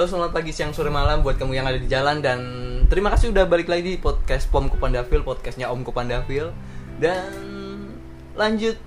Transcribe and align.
Halo 0.00 0.16
selamat 0.16 0.32
pagi, 0.32 0.48
siang, 0.48 0.72
sore, 0.72 0.88
malam 0.88 1.20
buat 1.20 1.36
kamu 1.36 1.60
yang 1.60 1.68
ada 1.68 1.76
di 1.76 1.84
jalan 1.84 2.24
dan 2.24 2.40
terima 2.88 3.12
kasih 3.12 3.36
udah 3.36 3.44
balik 3.44 3.68
lagi 3.68 3.84
di 3.84 4.00
podcast 4.00 4.48
Pom 4.48 4.72
Kupandavil, 4.72 5.20
podcastnya 5.20 5.68
Om 5.68 5.84
Kupandavil 5.84 6.56
dan 6.96 7.28
lanjut 8.32 8.80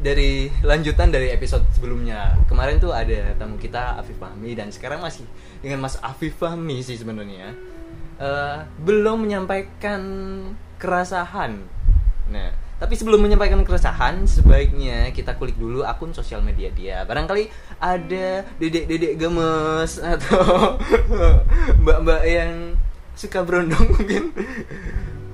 dari 0.00 0.48
lanjutan 0.64 1.12
dari 1.12 1.28
episode 1.28 1.60
sebelumnya. 1.76 2.40
Kemarin 2.48 2.80
tuh 2.80 2.88
ada 2.96 3.36
tamu 3.36 3.60
kita 3.60 4.00
Afif 4.00 4.16
Fahmi 4.16 4.56
dan 4.56 4.72
sekarang 4.72 5.04
masih 5.04 5.28
dengan 5.60 5.84
Mas 5.84 6.00
Afif 6.00 6.40
Fahmi 6.40 6.80
sih 6.80 6.96
sebenarnya. 6.96 7.52
Eh, 8.16 8.58
belum 8.80 9.28
menyampaikan 9.28 10.00
keresahan. 10.80 11.52
Nah, 12.32 12.48
tapi 12.76 12.92
sebelum 12.92 13.24
menyampaikan 13.24 13.64
keresahan, 13.64 14.28
sebaiknya 14.28 15.08
kita 15.16 15.32
kulik 15.40 15.56
dulu 15.56 15.80
akun 15.80 16.12
sosial 16.12 16.44
media 16.44 16.68
dia. 16.68 17.08
Barangkali 17.08 17.48
ada 17.80 18.44
dedek-dedek 18.60 19.16
gemes 19.16 19.96
atau 19.96 20.76
mbak-mbak 21.82 22.22
yang 22.28 22.76
suka 23.16 23.40
berondong 23.40 23.96
mungkin. 23.96 24.28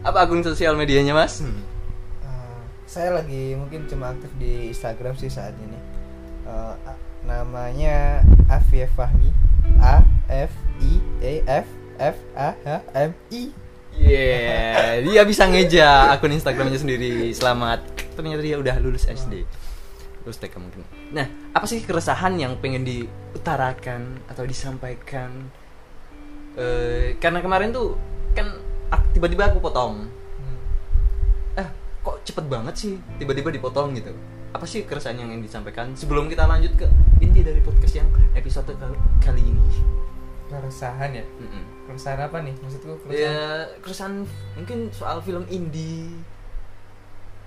Apa 0.07 0.27
akun 0.27 0.47
sosial 0.47 0.79
medianya, 0.79 1.19
Mas? 1.19 1.43
Uh, 1.43 2.59
saya 2.87 3.11
lagi 3.11 3.59
mungkin 3.59 3.91
cuma 3.91 4.15
aktif 4.15 4.31
di 4.39 4.71
Instagram 4.71 5.19
sih 5.19 5.31
saat 5.31 5.59
ini. 5.59 5.79
Uh, 6.47 6.79
namanya 7.27 8.23
Afif 8.47 8.91
Fahmi. 8.95 9.35
A 9.83 10.03
F 10.31 10.55
I 10.79 10.93
E 11.23 11.35
F 11.47 11.67
F 11.99 12.17
A 12.39 12.55
H 12.63 12.83
M 12.95 13.11
I. 13.35 13.62
Yeah, 13.93 15.05
dia 15.05 15.23
bisa 15.29 15.45
ngeja 15.45 16.13
akun 16.13 16.33
Instagramnya 16.33 16.81
sendiri. 16.81 17.29
Selamat. 17.37 17.85
Ternyata 18.17 18.43
dia 18.45 18.57
udah 18.57 18.77
lulus 18.81 19.05
SD. 19.09 19.45
Lulus 20.25 20.39
TK 20.41 20.55
mungkin. 20.57 20.85
Nah, 21.13 21.29
apa 21.53 21.67
sih 21.69 21.85
keresahan 21.85 22.37
yang 22.41 22.57
pengen 22.61 22.85
diutarakan 22.85 24.25
atau 24.29 24.45
disampaikan? 24.49 25.51
Eh, 26.57 27.17
karena 27.21 27.41
kemarin 27.41 27.73
tuh 27.73 27.97
kan 28.33 28.49
tiba-tiba 29.13 29.53
aku 29.53 29.61
potong. 29.61 30.09
Eh, 31.57 31.69
kok 32.01 32.17
cepet 32.25 32.45
banget 32.49 32.75
sih 32.77 32.93
tiba-tiba 33.21 33.53
dipotong 33.53 33.93
gitu? 33.97 34.13
Apa 34.53 34.69
sih 34.69 34.85
keresahan 34.85 35.21
yang 35.21 35.33
ingin 35.33 35.49
disampaikan 35.49 35.97
sebelum 35.97 36.29
kita 36.29 36.45
lanjut 36.45 36.73
ke 36.77 36.89
inti 37.21 37.41
dari 37.41 37.61
podcast 37.65 37.97
yang 37.97 38.09
episode 38.37 38.73
kali 39.21 39.41
ini? 39.41 39.92
Keresahan 40.53 41.11
ya? 41.17 41.25
Mm-mm. 41.41 41.65
Keresahan 41.89 42.21
apa 42.29 42.45
nih? 42.45 42.53
Maksudku 42.61 42.93
keresahan? 43.09 43.25
Ya, 43.25 43.73
keresahan 43.81 44.15
mungkin 44.53 44.79
soal 44.93 45.25
film 45.25 45.49
indie. 45.49 46.13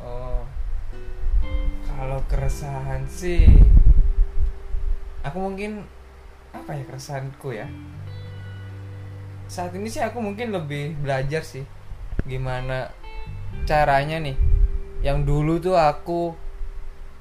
Oh. 0.01 0.41
Kalau 1.85 2.19
keresahan 2.25 3.05
sih 3.05 3.45
aku 5.21 5.37
mungkin 5.37 5.85
apa 6.49 6.73
ya 6.73 6.83
keresahanku 6.89 7.53
ya? 7.53 7.69
Saat 9.45 9.77
ini 9.77 9.85
sih 9.85 10.01
aku 10.01 10.17
mungkin 10.19 10.49
lebih 10.49 10.97
belajar 10.97 11.45
sih 11.45 11.61
gimana 12.25 12.89
caranya 13.69 14.17
nih. 14.17 14.37
Yang 15.05 15.19
dulu 15.29 15.53
tuh 15.61 15.77
aku 15.77 16.33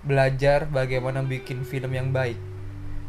belajar 0.00 0.64
bagaimana 0.64 1.20
bikin 1.20 1.60
film 1.62 1.92
yang 1.92 2.08
baik. 2.08 2.53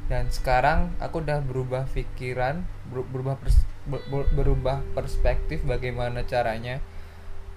Dan 0.05 0.29
sekarang 0.29 0.93
aku 1.01 1.25
udah 1.25 1.41
berubah 1.41 1.89
pikiran, 1.89 2.61
ber- 2.93 3.09
berubah 3.09 3.41
pers- 3.41 3.65
ber- 3.89 4.05
ber- 4.09 4.31
berubah 4.33 4.85
perspektif 4.93 5.65
bagaimana 5.65 6.21
caranya 6.25 6.77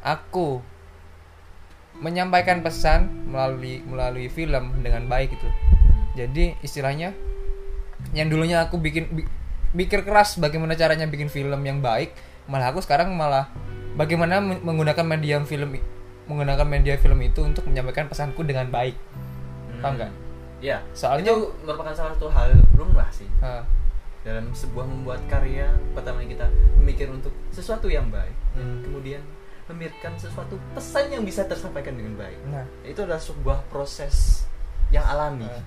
aku 0.01 0.65
menyampaikan 1.99 2.63
pesan 2.63 3.29
melalui 3.29 3.83
melalui 3.85 4.31
film 4.31 4.81
dengan 4.81 5.05
baik 5.11 5.35
gitu. 5.35 5.49
Jadi 6.15 6.57
istilahnya 6.65 7.13
yang 8.15 8.31
dulunya 8.31 8.63
aku 8.65 8.79
bikin 8.79 9.11
bi- 9.13 9.29
pikir 9.75 10.07
keras 10.07 10.39
bagaimana 10.39 10.79
caranya 10.79 11.05
bikin 11.05 11.29
film 11.29 11.61
yang 11.67 11.83
baik, 11.83 12.15
malah 12.49 12.73
aku 12.73 12.81
sekarang 12.81 13.13
malah 13.13 13.51
bagaimana 13.99 14.41
men- 14.41 14.63
menggunakan 14.63 15.05
media 15.05 15.37
film 15.45 15.77
menggunakan 16.29 16.65
media 16.69 16.95
film 17.01 17.19
itu 17.25 17.41
untuk 17.45 17.67
menyampaikan 17.67 18.07
pesanku 18.07 18.45
dengan 18.47 18.69
baik. 18.71 18.95
Paham 19.81 19.97
nggak? 19.99 20.28
Ya, 20.59 20.83
Soalnya- 20.91 21.31
itu 21.31 21.55
merupakan 21.63 21.93
salah 21.93 22.13
satu 22.13 22.27
hal 22.29 22.51
lumrah 22.73 23.07
sih 23.09 23.31
Ah, 23.39 23.63
dalam 24.21 24.51
sebuah 24.51 24.85
membuat 24.85 25.23
karya. 25.27 25.71
Pertama 25.95 26.21
kita 26.21 26.51
memikir 26.75 27.07
untuk 27.09 27.31
sesuatu 27.49 27.87
yang 27.87 28.09
baik, 28.09 28.35
Hmm. 28.53 28.83
kemudian 28.83 29.23
memikirkan 29.65 30.17
sesuatu 30.17 30.59
pesan 30.73 31.11
yang 31.11 31.23
bisa 31.23 31.45
tersampaikan 31.45 31.93
dengan 31.93 32.19
baik. 32.19 32.39
nah, 32.45 32.67
Itu 32.83 33.05
adalah 33.05 33.21
sebuah 33.21 33.69
proses 33.69 34.43
yang 34.89 35.05
alami. 35.05 35.45
ah. 35.45 35.63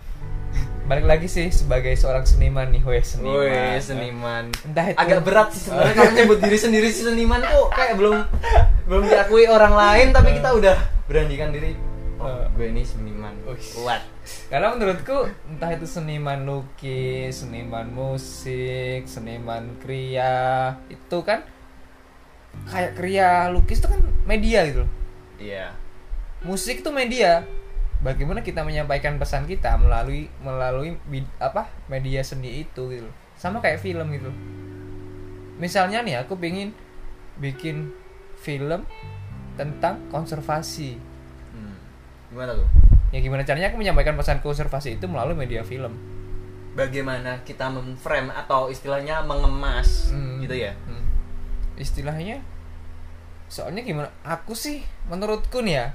balik 0.83 1.07
lagi 1.07 1.23
sih 1.25 1.47
sebagai 1.47 1.95
seorang 1.95 2.27
seniman 2.27 2.67
nih, 2.67 2.83
weh 2.83 2.99
seniman. 2.99 3.31
Woi, 3.39 3.79
seniman. 3.79 4.43
Entah 4.61 4.91
itu- 4.91 4.99
Agak 4.99 5.23
berat 5.23 5.47
sih 5.55 5.61
sebenarnya 5.63 5.95
kalau 5.95 6.11
nyebut 6.11 6.39
diri 6.41 6.57
sendiri 6.59 6.87
sih 6.91 7.07
seniman 7.07 7.39
kok 7.39 7.71
kayak 7.71 7.95
belum 7.95 8.17
belum 8.83 9.03
diakui 9.05 9.47
orang 9.47 9.71
lain 9.71 10.07
tapi 10.11 10.35
kita 10.35 10.51
udah 10.51 10.75
beranikan 11.07 11.47
diri. 11.49 11.79
Oh, 12.19 12.43
gue 12.51 12.67
ini 12.67 12.83
seniman. 12.83 13.31
Kuat. 13.47 14.03
Karena 14.51 14.75
menurutku 14.75 15.31
entah 15.47 15.71
itu 15.71 15.87
seniman 15.87 16.43
lukis, 16.43 17.43
seniman 17.43 17.87
musik, 17.87 19.07
seniman 19.07 19.79
kriya, 19.79 20.75
itu 20.91 21.17
kan 21.23 21.47
kayak 22.67 22.99
kriya 22.99 23.47
lukis 23.47 23.79
itu 23.79 23.87
kan 23.87 24.01
media 24.27 24.67
gitu 24.67 24.83
loh. 24.83 24.91
Iya. 25.39 25.71
Musik 26.43 26.83
itu 26.83 26.91
media. 26.91 27.47
Bagaimana 28.01 28.41
kita 28.41 28.65
menyampaikan 28.65 29.21
pesan 29.21 29.45
kita 29.45 29.77
melalui 29.77 30.25
melalui 30.41 30.97
apa 31.37 31.69
media 31.85 32.25
seni 32.25 32.65
itu 32.65 32.89
gitu 32.89 33.05
loh. 33.07 33.15
Sama 33.37 33.61
kayak 33.61 33.79
film 33.79 34.09
gitu. 34.11 34.29
loh. 34.29 34.37
Misalnya 35.61 36.01
nih 36.01 36.25
aku 36.25 36.33
pengen 36.35 36.73
bikin 37.37 37.93
film 38.41 38.83
tentang 39.53 40.01
konservasi. 40.09 40.97
Hmm. 41.53 41.77
Gimana 42.33 42.57
tuh? 42.57 42.80
Ya 43.11 43.19
gimana 43.19 43.43
caranya 43.43 43.67
aku 43.69 43.77
menyampaikan 43.77 44.15
pesan 44.15 44.39
konservasi 44.39 44.95
itu 44.95 45.05
melalui 45.05 45.35
media 45.35 45.61
film. 45.61 45.95
bagaimana 46.71 47.43
kita 47.43 47.67
memframe 47.67 48.31
atau 48.31 48.71
istilahnya 48.71 49.19
mengemas 49.27 50.07
Hmm. 50.07 50.39
gitu 50.39 50.55
ya 50.55 50.71
Hmm. 50.87 51.03
Istilahnya 51.75 52.39
soalnya 53.51 53.83
gimana? 53.83 54.07
Aku 54.23 54.55
sih 54.55 54.79
menurutku 55.11 55.59
nih 55.59 55.75
ya. 55.75 55.87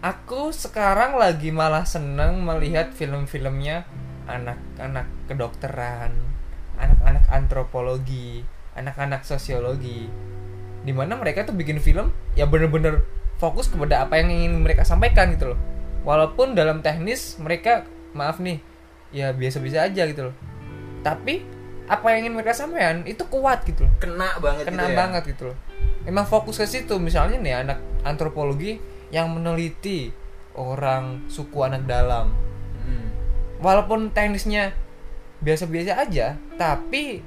Aku 0.00 0.52
sekarang 0.52 1.16
lagi 1.16 1.48
malah 1.48 1.84
seneng 1.84 2.44
melihat 2.44 2.92
film-filmnya 2.92 3.84
anak-anak 4.24 5.04
kedokteran, 5.28 6.12
anak-anak 6.76 7.24
antropologi, 7.28 8.44
anak-anak 8.72 9.24
sosiologi. 9.24 10.08
Di 10.80 10.92
mana 10.92 11.16
mereka 11.16 11.44
tuh 11.44 11.52
bikin 11.52 11.76
film 11.76 12.08
ya 12.36 12.44
bener-bener 12.44 13.04
fokus 13.44 13.68
kepada 13.68 14.08
apa 14.08 14.16
yang 14.16 14.32
ingin 14.32 14.64
mereka 14.64 14.88
sampaikan 14.88 15.28
gitu 15.36 15.52
loh. 15.52 15.60
Walaupun 16.08 16.56
dalam 16.56 16.80
teknis 16.80 17.36
mereka 17.36 17.84
maaf 18.16 18.40
nih 18.40 18.60
ya 19.12 19.36
biasa-biasa 19.36 19.92
aja 19.92 20.08
gitu 20.08 20.32
loh. 20.32 20.34
Tapi 21.04 21.54
apa 21.84 22.16
yang 22.16 22.28
ingin 22.28 22.34
mereka 22.40 22.56
sampaikan 22.56 23.04
itu 23.04 23.20
kuat 23.28 23.60
gitu 23.68 23.84
loh 23.84 23.92
kena 24.00 24.40
banget 24.40 24.64
kena 24.72 24.88
gitu 24.88 24.88
ya. 24.88 24.96
banget 24.96 25.22
gitu 25.36 25.42
loh 25.52 25.56
emang 26.08 26.24
fokus 26.24 26.56
ke 26.56 26.66
situ 26.68 26.96
misalnya 26.96 27.36
nih 27.36 27.54
anak 27.60 27.78
antropologi 28.08 28.80
yang 29.12 29.28
meneliti 29.32 30.08
orang 30.56 31.28
suku 31.28 31.60
anak 31.64 31.84
dalam 31.84 32.32
Hmm. 32.84 33.08
walaupun 33.64 34.12
teknisnya 34.12 34.76
biasa-biasa 35.40 36.04
aja 36.04 36.36
tapi 36.60 37.24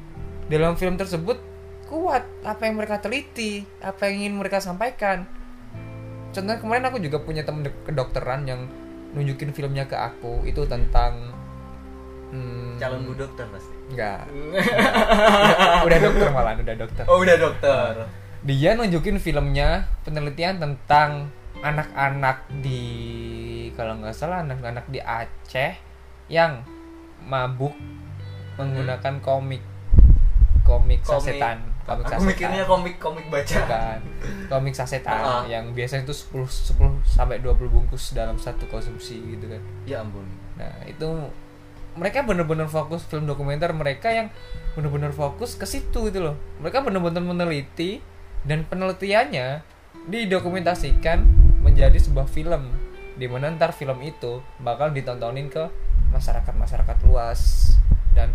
dalam 0.53 0.77
film 0.77 0.93
tersebut 0.93 1.41
kuat 1.89 2.29
apa 2.45 2.61
yang 2.69 2.77
mereka 2.77 3.01
teliti 3.01 3.65
apa 3.81 4.05
yang 4.05 4.21
ingin 4.21 4.33
mereka 4.37 4.61
sampaikan 4.61 5.25
contohnya 6.37 6.61
kemarin 6.61 6.85
aku 6.85 7.01
juga 7.01 7.17
punya 7.25 7.41
temen 7.41 7.65
dek- 7.65 7.81
kedokteran 7.89 8.45
yang 8.45 8.69
nunjukin 9.17 9.49
filmnya 9.49 9.89
ke 9.89 9.97
aku 9.97 10.45
itu 10.45 10.61
tentang 10.69 11.33
hmm, 12.29 12.77
calon 12.77 13.09
bu 13.09 13.17
dokter 13.17 13.49
pasti. 13.49 13.73
Enggak. 13.89 14.29
Udah, 15.81 15.85
udah 15.87 15.97
dokter 15.97 16.27
malah 16.29 16.53
udah 16.53 16.75
dokter. 16.77 17.03
Oh 17.09 17.17
udah 17.23 17.35
dokter. 17.41 18.05
Dia 18.45 18.77
nunjukin 18.77 19.17
filmnya 19.17 19.89
penelitian 20.05 20.61
tentang 20.61 21.33
anak-anak 21.65 22.45
di 22.61 22.83
kalau 23.73 23.97
nggak 23.97 24.13
salah 24.13 24.45
anak-anak 24.45 24.85
di 24.93 25.01
Aceh 25.01 25.73
yang 26.29 26.61
mabuk 27.25 27.73
menggunakan 28.61 29.17
komik 29.25 29.63
komik 30.61 31.01
Komik. 31.01 31.23
sasetan 31.23 31.57
komik 31.87 32.03
aku 32.03 32.11
sasetan 32.13 32.27
mikirnya 32.27 32.63
komik 32.67 32.95
komik 32.99 33.25
baca 33.31 33.57
Bukan. 33.63 33.99
komik 34.51 34.75
sasetan 34.75 35.17
Ah. 35.17 35.43
yang 35.47 35.71
biasanya 35.71 36.03
itu 36.03 36.11
10 36.11 36.43
10 36.43 36.99
sampai 37.07 37.39
20 37.39 37.71
bungkus 37.71 38.11
dalam 38.11 38.35
satu 38.35 38.67
konsumsi 38.67 39.23
gitu 39.23 39.47
kan 39.47 39.61
ya 39.87 40.03
ampun 40.03 40.27
Nah 40.57 40.73
itu 40.83 41.07
mereka 41.95 42.21
bener-bener 42.21 42.65
fokus 42.67 43.01
film 43.05 43.25
dokumenter 43.25 43.73
mereka 43.73 44.09
yang 44.09 44.27
bener-bener 44.73 45.09
fokus 45.09 45.53
ke 45.53 45.65
situ 45.65 46.09
gitu 46.09 46.19
loh. 46.21 46.35
Mereka 46.61 46.85
bener-bener 46.85 47.21
meneliti 47.21 48.01
dan 48.45 48.65
penelitiannya 48.65 49.61
didokumentasikan 50.05 51.25
menjadi 51.61 51.97
sebuah 51.97 52.25
film 52.25 52.69
di 53.17 53.25
mana 53.25 53.49
ntar 53.49 53.73
film 53.73 53.97
itu 54.05 54.45
bakal 54.61 54.93
ditontonin 54.93 55.49
ke 55.49 55.65
masyarakat 56.13 56.53
masyarakat 56.53 56.97
luas 57.05 57.73
dan 58.13 58.29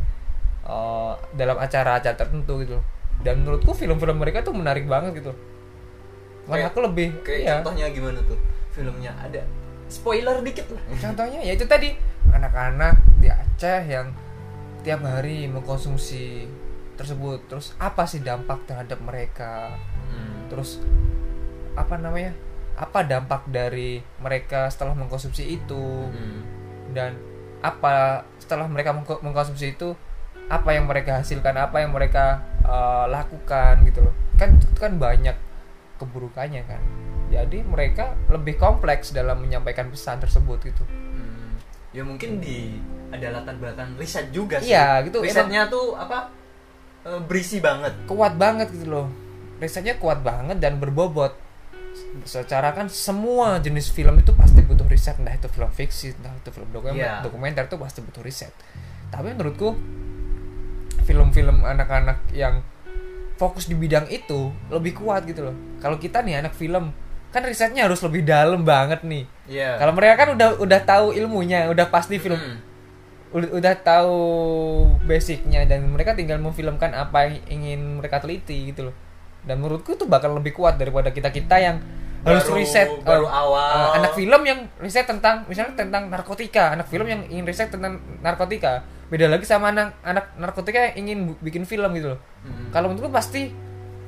eh, 0.62 1.12
dalam 1.34 1.58
acara-acara 1.58 2.14
tertentu 2.14 2.62
gitu 2.62 2.78
loh. 2.78 2.84
Dan 3.23 3.41
menurutku 3.41 3.73
film-film 3.73 4.17
mereka 4.17 4.43
tuh 4.43 4.53
menarik 4.53 4.85
banget 4.85 5.19
gitu 5.19 5.33
Kayak- 6.45 6.69
aku 6.69 6.79
lebih 6.83 7.09
Kayak 7.23 7.39
iya. 7.39 7.53
contohnya 7.57 7.87
gimana 7.89 8.19
tuh 8.23 8.39
filmnya 8.71 9.13
ada 9.15 9.43
spoiler 9.87 10.41
dikit 10.41 10.67
lah. 10.69 10.83
contohnya 11.05 11.39
ya 11.41 11.53
itu 11.53 11.65
tadi 11.65 11.95
anak-anak 12.27 12.95
di 13.17 13.29
Aceh 13.29 13.83
yang 13.85 14.11
tiap 14.81 15.01
hari 15.01 15.47
mengkonsumsi 15.47 16.51
tersebut 16.93 17.47
terus 17.47 17.73
apa 17.77 18.03
sih 18.05 18.19
dampak 18.19 18.63
terhadap 18.65 18.99
mereka 18.99 19.75
Hmm. 20.05 20.45
terus 20.47 20.77
apa 21.73 21.97
namanya 21.97 22.37
apa 22.75 23.01
dampak 23.01 23.47
dari 23.47 24.05
mereka 24.19 24.69
setelah 24.69 24.93
mengkonsumsi 24.93 25.47
itu 25.55 25.85
Hmm. 26.05 26.41
dan 26.91 27.17
apa 27.61 28.21
setelah 28.37 28.67
mereka 28.67 28.93
mengko- 28.93 29.21
mengkonsumsi 29.21 29.73
itu 29.73 29.97
apa 30.49 30.69
yang 30.71 30.85
mereka 30.85 31.17
hasilkan 31.17 31.55
apa 31.55 31.81
yang 31.81 31.91
mereka 31.91 32.45
eh, 32.62 33.06
lakukan 33.09 33.75
gitu 33.85 34.00
loh 34.00 34.14
kan 34.35 34.55
itu 34.55 34.67
kan 34.75 34.97
banyak 34.97 35.37
keburukannya 35.97 36.62
kan 36.64 36.81
jadi 37.29 37.64
mereka 37.64 38.12
lebih 38.29 38.56
kompleks 38.56 39.11
dalam 39.11 39.41
menyampaikan 39.41 39.88
pesan 39.88 40.19
tersebut 40.19 40.59
gitu 40.62 40.85
Hmm. 40.85 41.56
Ya 41.93 42.03
mungkin 42.03 42.41
di 42.41 42.81
ada 43.12 43.37
latar 43.37 43.53
belakang 43.56 43.93
riset 44.00 44.32
juga 44.32 44.56
sih. 44.56 44.73
Iya, 44.73 45.05
gitu. 45.05 45.20
Risetnya 45.20 45.69
tuh 45.69 45.93
apa? 45.93 46.32
eh, 47.05 47.20
berisi 47.20 47.61
banget. 47.61 47.93
kuat 48.06 48.38
banget 48.38 48.70
gitu 48.70 48.87
loh 48.88 49.06
risetnya 49.59 49.94
kuat 49.94 50.23
banget 50.23 50.59
dan 50.59 50.79
berbobot 50.79 51.35
secara 52.25 52.73
kan 52.73 52.87
semua 52.88 53.59
jenis 53.59 53.91
film 53.91 54.19
itu 54.19 54.32
pasti 54.32 54.62
butuh 54.62 54.87
riset 54.87 55.19
entah 55.19 55.35
itu 55.35 55.47
film 55.47 55.69
fiksi 55.69 56.14
entah 56.14 56.32
itu 56.32 56.50
film 56.50 56.70
dokumenter 56.70 57.03
Iya. 57.03 57.23
dokumenter 57.23 57.67
itu 57.67 57.76
pasti 57.76 58.00
butuh 58.00 58.23
riset 58.23 58.50
tapi 59.09 59.31
menurutku 59.31 59.75
film-film 61.02 61.60
anak-anak 61.60 62.31
yang 62.31 62.62
fokus 63.34 63.64
di 63.64 63.75
bidang 63.75 64.06
itu 64.06 64.50
lebih 64.69 64.94
kuat 64.94 65.25
gitu 65.25 65.44
loh 65.44 65.56
kalau 65.78 65.96
kita 65.96 66.20
nih 66.20 66.38
anak 66.38 66.52
film 66.52 66.94
kan 67.28 67.43
risetnya 67.43 67.84
harus 67.84 67.99
lebih 67.99 68.22
dalam 68.22 68.62
banget 68.62 69.02
nih 69.02 69.25
Iya. 69.44 69.76
kalau 69.76 69.93
mereka 69.93 70.14
kan 70.16 70.28
udah 70.32 70.49
udah 70.56 70.81
tahu 70.81 71.10
ilmunya 71.12 71.66
udah 71.66 71.88
pasti 71.88 72.16
film 72.16 72.37
Hmm. 72.37 72.58
udah, 73.32 73.49
udah 73.50 73.75
tahu 73.76 74.19
basicnya 75.02 75.64
dan 75.64 75.88
mereka 75.88 76.12
tinggal 76.12 76.38
memfilmkan 76.38 76.93
apa 76.93 77.26
yang 77.26 77.34
ingin 77.50 77.81
mereka 77.96 78.19
teliti 78.19 78.70
gitu 78.70 78.87
loh 78.87 78.94
dan 79.43 79.58
menurutku 79.58 79.93
itu 79.93 80.04
bakal 80.04 80.32
lebih 80.32 80.52
kuat 80.52 80.76
daripada 80.76 81.08
kita 81.08 81.28
kita 81.28 81.56
yang 81.56 81.76
harus 82.22 82.44
Baru- 82.44 82.54
riset 82.54 82.87
baru 83.02 83.26
eh, 83.26 83.32
awal. 83.34 83.75
eh, 83.75 83.90
anak 83.99 84.12
film 84.14 84.43
yang 84.44 84.60
riset 84.78 85.02
tentang 85.02 85.43
misalnya 85.44 85.75
tentang 85.76 86.06
narkotika 86.06 86.70
anak 86.70 86.87
film 86.87 87.02
yang 87.04 87.26
ingin 87.26 87.43
riset 87.43 87.66
tentang 87.66 87.99
narkotika 88.22 88.87
beda 89.12 89.29
lagi 89.29 89.44
sama 89.44 89.69
anak 89.69 90.00
anak 90.00 90.32
narkotika 90.35 90.79
yang 90.82 90.94
ingin 90.99 91.19
bikin 91.38 91.62
film 91.62 91.93
gitu 91.93 92.17
loh 92.17 92.20
Hmm. 92.43 92.73
kalau 92.73 92.88
menurutku 92.88 93.12
pasti 93.12 93.53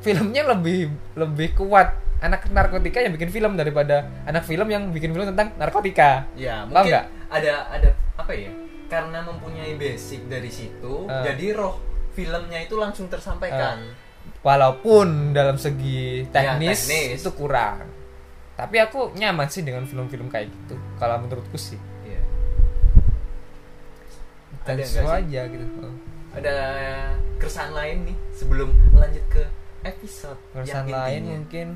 filmnya 0.01 0.43
lebih 0.49 0.89
lebih 1.15 1.55
kuat 1.55 1.93
anak 2.19 2.49
narkotika 2.49 2.99
yang 2.99 3.13
bikin 3.13 3.29
film 3.29 3.53
daripada 3.55 4.09
anak 4.25 4.43
film 4.43 4.67
yang 4.67 4.89
bikin 4.89 5.13
film 5.13 5.29
tentang 5.29 5.53
narkotika 5.55 6.25
Ya, 6.35 6.65
mungkin 6.65 6.89
nggak? 6.91 7.05
ada 7.29 7.53
ada 7.69 7.89
apa 8.17 8.33
ya? 8.33 8.49
Karena 8.85 9.21
mempunyai 9.23 9.75
basic 9.75 10.25
dari 10.25 10.49
situ, 10.49 11.05
Eh. 11.05 11.23
jadi 11.25 11.53
roh 11.55 11.79
filmnya 12.11 12.59
itu 12.59 12.75
langsung 12.75 13.07
tersampaikan. 13.07 13.93
walaupun 14.41 15.31
dalam 15.31 15.57
segi 15.57 16.25
Ya, 16.25 16.55
teknis, 16.55 16.85
teknis. 16.85 17.21
itu 17.21 17.31
kurang 17.33 17.85
tapi 18.55 18.79
aku 18.79 19.13
nyaman 19.13 19.49
sih 19.49 19.61
dengan 19.61 19.83
film-film 19.83 20.29
kayak 20.29 20.47
gitu 20.49 20.77
kalau 20.95 21.19
menurutku 21.19 21.57
sih 21.57 21.77
Ada 24.67 24.83
sih? 24.83 25.05
aja 25.05 25.41
gitu 25.47 25.65
Oh. 25.79 25.95
Ada 26.33 26.57
keresahan 27.37 27.73
lain 27.73 27.97
nih 28.07 28.17
sebelum 28.31 28.69
lanjut 28.93 29.25
ke 29.29 29.43
episode 29.83 30.39
keresahan 30.51 30.83
yang 30.83 30.89
lain 30.91 31.13
intinya. 31.15 31.35
mungkin 31.37 31.69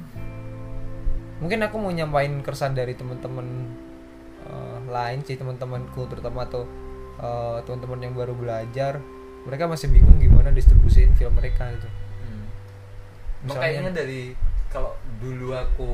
mungkin 1.38 1.58
aku 1.62 1.76
mau 1.76 1.90
nyampain 1.90 2.32
keresahan 2.40 2.72
dari 2.72 2.92
teman-teman 2.92 3.46
eh, 4.42 4.78
lain 4.84 5.18
sih 5.22 5.34
teman-temanku 5.34 6.06
terutama 6.06 6.42
tuh 6.44 6.66
eh, 7.16 7.58
teman-teman 7.62 8.00
yang 8.00 8.14
baru 8.14 8.32
belajar 8.32 8.98
mereka 9.40 9.64
masih 9.64 9.88
bingung 9.88 10.16
gimana 10.16 10.50
distribusiin 10.50 11.14
film 11.14 11.32
mereka 11.32 11.70
gitu 11.70 11.86
Hmm. 12.18 12.44
Misalnya- 13.46 13.78
Makanya 13.78 13.92
dari 13.94 14.22
kalau 14.66 14.92
dulu 15.16 15.52
aku 15.52 15.88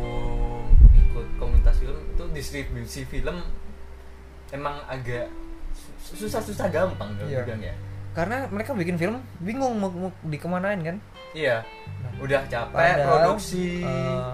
ikut 0.91 1.27
komunitas 1.37 1.77
film 1.77 1.95
itu 2.09 2.25
distribusi 2.31 3.05
film 3.05 3.39
emang 4.51 4.81
agak 4.85 5.29
susah-susah 5.99 6.69
gampang 6.69 7.11
kalau 7.13 7.27
Iya. 7.27 7.43
bilang 7.43 7.63
ya. 7.63 7.75
karena 8.13 8.47
mereka 8.47 8.71
bikin 8.73 8.95
film 8.95 9.19
bingung 9.39 9.75
mau, 9.75 9.91
mau 9.91 10.11
dikemanain 10.23 10.81
kan 10.81 10.97
Iya. 11.33 11.67
Udah 12.17 12.47
capek 12.47 12.71
Padahal, 12.71 13.11
produksi, 13.35 13.83
eh, 13.83 14.33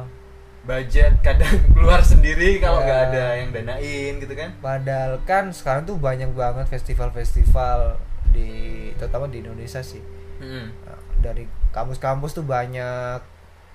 budget 0.61 1.17
kadang 1.21 1.49
keluar 1.73 2.01
sendiri 2.01 2.61
kalau 2.61 2.79
Iya. 2.79 2.87
nggak 2.87 3.01
ada 3.07 3.25
yang 3.35 3.49
danain 3.51 4.13
gitu 4.19 4.35
kan. 4.35 4.51
Padahal 4.61 5.13
kan 5.25 5.49
sekarang 5.49 5.83
tuh 5.83 5.97
banyak 5.97 6.29
banget 6.31 6.69
festival-festival 6.69 7.97
di 8.29 8.49
terutama 8.95 9.27
di 9.27 9.41
Indonesia 9.41 9.81
sih. 9.81 10.05
Hmm. 10.39 10.69
Nah, 10.79 11.01
Dari 11.19 11.45
kampus-kampus 11.71 12.33
tuh 12.33 12.45
banyak 12.45 13.21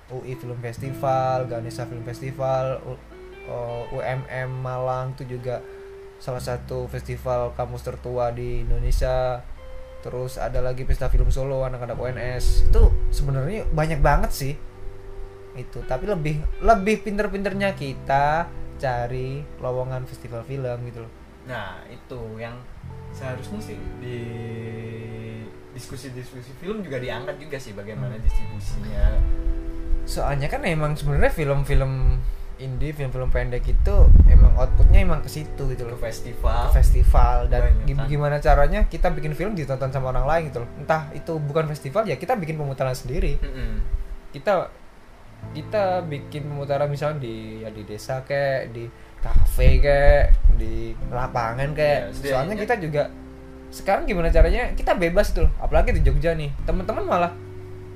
UI 0.08 0.34
Film 0.34 0.58
Festival, 0.60 1.46
Ganesha 1.46 1.86
Film 1.86 2.02
Festival, 2.02 2.78
U- 2.84 3.02
uh, 3.48 3.90
UMM 3.92 4.50
Malang 4.56 5.14
tuh 5.14 5.26
juga 5.26 5.62
salah 6.26 6.42
satu 6.42 6.90
festival 6.90 7.54
kampus 7.54 7.86
tertua 7.86 8.34
di 8.34 8.66
Indonesia. 8.66 9.46
Terus 10.02 10.42
ada 10.42 10.58
lagi 10.58 10.82
Pesta 10.82 11.06
Film 11.14 11.30
Solo 11.30 11.62
anak-anak 11.62 11.94
UNS. 11.94 12.74
Itu 12.74 12.90
sebenarnya 13.14 13.70
banyak 13.70 14.02
banget 14.02 14.32
sih. 14.34 14.54
Itu, 15.54 15.86
tapi 15.86 16.10
lebih 16.10 16.42
lebih 16.66 17.06
pinter-pinternya 17.06 17.78
kita 17.78 18.50
cari 18.82 19.46
lowongan 19.62 20.10
festival 20.10 20.42
film 20.42 20.78
gitu 20.90 21.06
loh. 21.06 21.12
Nah, 21.46 21.78
itu 21.94 22.20
yang 22.42 22.58
seharusnya 23.14 23.62
sih 23.62 23.78
di 24.02 24.20
diskusi-diskusi 25.78 26.56
film 26.58 26.82
juga 26.82 26.98
diangkat 26.98 27.36
juga 27.38 27.58
sih 27.60 27.76
bagaimana 27.76 28.16
distribusinya. 28.18 29.20
soalnya 30.06 30.46
kan 30.46 30.62
emang 30.62 30.94
sebenarnya 30.94 31.34
film-film 31.34 32.22
indie 32.58 32.90
film-film 32.90 33.28
pendek 33.28 33.66
itu 33.66 33.96
emang 34.26 34.56
outputnya 34.56 35.02
emang 35.02 35.20
ke 35.20 35.28
situ 35.28 35.68
gitu 35.68 35.84
ke 35.84 35.90
loh 35.90 35.98
festival. 35.98 36.62
ke 36.66 36.76
festival. 36.76 37.38
Dan 37.48 37.62
Banyak 37.62 37.86
gi- 37.86 37.96
kan. 37.96 38.08
gimana 38.08 38.36
caranya 38.38 38.80
kita 38.84 39.08
bikin 39.10 39.32
film 39.32 39.54
ditonton 39.54 39.90
sama 39.90 40.10
orang 40.10 40.24
lain 40.24 40.42
gitu 40.48 40.60
loh. 40.60 40.70
Entah 40.78 41.12
itu 41.12 41.36
bukan 41.38 41.66
festival 41.66 42.04
ya 42.04 42.16
kita 42.16 42.34
bikin 42.34 42.56
pemutaran 42.56 42.94
sendiri. 42.94 43.36
Mm-mm. 43.38 43.84
kita 44.32 44.68
kita 45.52 46.02
bikin 46.04 46.46
pemutaran 46.46 46.88
misalnya 46.88 47.20
di 47.20 47.36
ya 47.60 47.70
di 47.70 47.84
desa 47.84 48.20
kayak 48.22 48.72
di 48.72 48.90
kafe 49.18 49.78
kayak 49.80 50.24
di 50.56 50.92
lapangan 51.08 51.70
kayak 51.72 52.00
Ya, 52.02 52.10
setidaknya- 52.10 52.32
soalnya 52.32 52.56
kita 52.58 52.76
juga 52.80 53.04
sekarang 53.70 54.04
gimana 54.06 54.30
caranya 54.30 54.72
kita 54.72 54.96
bebas 54.96 55.32
tuh 55.32 55.48
apalagi 55.58 55.92
di 55.92 56.02
Jogja 56.02 56.32
nih 56.32 56.50
teman-teman 56.62 57.04
malah 57.04 57.32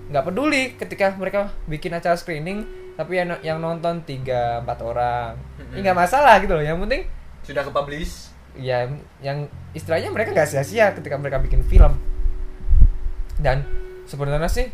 nggak 0.07 0.23
peduli 0.23 0.73
ketika 0.75 1.13
mereka 1.13 1.39
bikin 1.65 1.91
acara 1.91 2.13
screening 2.13 2.65
tapi 2.99 3.15
yang 3.15 3.31
yang 3.39 3.57
nonton 3.57 4.03
tiga 4.03 4.59
empat 4.59 4.83
orang 4.83 5.39
Mm-mm. 5.55 5.71
ini 5.71 5.87
nggak 5.87 5.95
masalah 5.97 6.35
gitu 6.43 6.51
loh 6.51 6.59
yang 6.59 6.75
penting 6.83 7.07
Sudah 7.41 7.63
ke 7.63 7.71
publish. 7.71 8.27
ya 8.59 8.91
yang 9.23 9.47
istilahnya 9.71 10.11
mereka 10.11 10.35
nggak 10.35 10.51
sia-sia 10.51 10.91
ketika 10.91 11.15
mereka 11.15 11.39
bikin 11.39 11.63
film 11.63 11.95
dan 13.39 13.63
sebenarnya 14.03 14.51
sih 14.51 14.67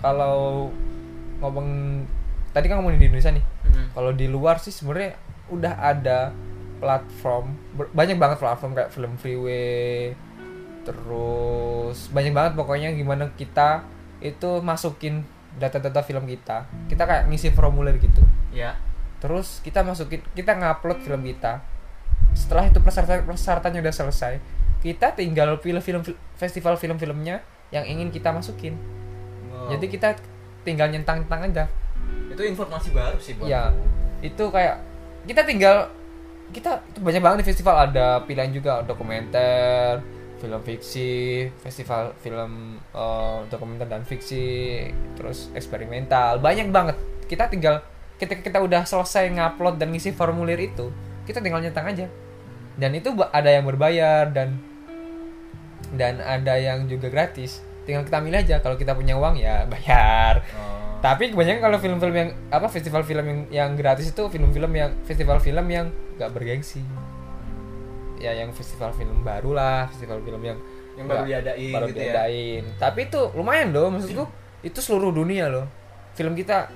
kalau 0.00 0.72
ngomong 1.38 1.68
tadi 2.50 2.64
kan 2.66 2.80
ngomongin 2.80 2.96
di 2.96 3.06
Indonesia 3.06 3.28
nih 3.30 3.44
Mm-mm. 3.44 3.86
kalau 3.92 4.10
di 4.10 4.24
luar 4.24 4.56
sih 4.56 4.72
sebenarnya 4.72 5.20
udah 5.52 5.74
ada 5.76 6.32
platform 6.80 7.60
banyak 7.92 8.16
banget 8.16 8.40
platform 8.40 8.72
kayak 8.72 8.88
film 8.88 9.20
freeway 9.20 10.16
terus 10.80 12.08
banyak 12.08 12.32
banget 12.32 12.52
pokoknya 12.56 12.96
gimana 12.96 13.28
kita 13.36 13.84
itu 14.24 14.64
masukin 14.64 15.28
data-data 15.56 16.00
film 16.00 16.24
kita 16.24 16.68
kita 16.86 17.02
kayak 17.02 17.24
ngisi 17.26 17.50
formulir 17.50 17.96
gitu 17.96 18.22
Ya. 18.50 18.74
terus 19.18 19.58
kita 19.60 19.80
masukin 19.80 20.22
kita 20.32 20.54
ngupload 20.54 21.00
film 21.00 21.22
kita 21.22 21.62
setelah 22.32 22.66
itu 22.66 22.78
persyaratan 22.78 23.26
persyaratannya 23.26 23.80
udah 23.80 23.94
selesai 23.94 24.34
kita 24.80 25.12
tinggal 25.12 25.58
pilih 25.58 25.78
film 25.78 26.02
festival 26.34 26.74
film-filmnya 26.74 27.42
yang 27.70 27.84
ingin 27.84 28.08
kita 28.08 28.30
masukin 28.30 28.74
Wow. 29.50 29.70
jadi 29.70 29.86
kita 29.86 30.08
tinggal 30.62 30.88
nyentang-nyentang 30.88 31.40
aja 31.46 31.64
itu 32.28 32.42
informasi 32.44 32.90
baru 32.90 33.18
sih 33.18 33.34
buat. 33.34 33.46
ya 33.46 33.74
itu 34.20 34.44
kayak 34.46 34.78
kita 35.24 35.42
tinggal 35.42 35.90
kita 36.50 36.82
itu 36.84 36.98
banyak 36.98 37.20
banget 37.20 37.38
di 37.40 37.46
festival 37.46 37.76
ada 37.80 38.22
pilihan 38.24 38.50
juga 38.50 38.82
dokumenter 38.82 40.00
film 40.40 40.60
fiksi 40.64 41.46
festival 41.60 42.16
film 42.24 42.80
eh, 42.96 43.38
dokumenter 43.52 43.84
dan 43.84 44.02
fiksi 44.08 44.80
terus 45.14 45.52
eksperimental 45.52 46.40
banyak 46.40 46.72
banget. 46.72 46.96
Kita 47.28 47.46
tinggal 47.52 47.84
ketika 48.16 48.40
kita 48.40 48.58
udah 48.64 48.88
selesai 48.88 49.28
ngupload 49.36 49.76
dan 49.76 49.92
ngisi 49.92 50.16
formulir 50.16 50.56
itu 50.56 50.88
kita 51.28 51.44
tinggal 51.44 51.60
nyentang 51.60 51.86
aja. 51.92 52.06
Dan 52.80 52.96
itu 52.96 53.12
ada 53.12 53.50
yang 53.52 53.68
berbayar 53.68 54.32
dan 54.32 54.56
dan 55.92 56.24
ada 56.24 56.56
yang 56.56 56.88
juga 56.88 57.12
gratis. 57.12 57.60
Tinggal 57.84 58.08
kita 58.08 58.18
milih 58.24 58.40
aja 58.40 58.56
kalau 58.64 58.80
kita 58.80 58.96
punya 58.96 59.20
uang 59.20 59.36
ya 59.36 59.68
bayar. 59.68 60.40
Oh. 60.56 60.80
tapi 61.00 61.32
kebanyakan 61.32 61.64
kalau 61.64 61.78
film-film 61.80 62.12
yang 62.12 62.30
apa 62.52 62.68
festival 62.68 63.00
film 63.08 63.24
yang, 63.24 63.40
yang 63.48 63.70
gratis 63.72 64.12
itu 64.12 64.20
film-film 64.28 64.68
yang 64.76 64.92
festival 65.08 65.40
film 65.40 65.64
yang 65.72 65.88
gak 66.20 66.28
bergengsi 66.28 66.84
ya 68.20 68.32
yang 68.34 68.52
festival 68.52 68.92
film 68.92 69.20
baru 69.20 69.50
lah 69.52 69.88
festival 69.88 70.20
film 70.20 70.42
yang 70.42 70.58
Yang 70.92 71.06
baru 71.08 71.22
diadain 71.24 71.72
baru 71.72 71.86
gitu 71.88 71.98
ya. 71.98 72.04
diadain. 72.12 72.62
tapi 72.76 73.00
itu 73.06 73.20
lumayan 73.32 73.68
loh 73.70 73.88
maksudku 73.88 74.24
itu 74.60 74.78
seluruh 74.78 75.08
dunia 75.10 75.48
loh 75.48 75.64
film 76.12 76.34
kita 76.34 76.68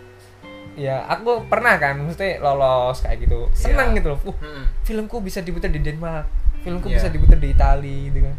ya 0.74 1.04
aku 1.04 1.44
pernah 1.46 1.76
kan 1.76 1.94
maksudnya 1.96 2.40
lolos 2.40 2.98
kayak 2.98 3.20
gitu 3.20 3.46
senang 3.52 3.92
Iya. 3.92 3.98
gitu 4.00 4.08
loh 4.10 4.18
uh, 4.22 4.34
Mm-mm. 4.34 4.64
filmku 4.82 5.16
bisa 5.20 5.38
diputar 5.38 5.68
di 5.68 5.78
Denmark 5.78 6.24
filmku 6.60 6.88
Iya. 6.88 6.96
bisa 6.96 7.08
diputar 7.10 7.36
di 7.36 7.48
Italia 7.48 7.98
gitu 8.08 8.18
kan 8.22 8.36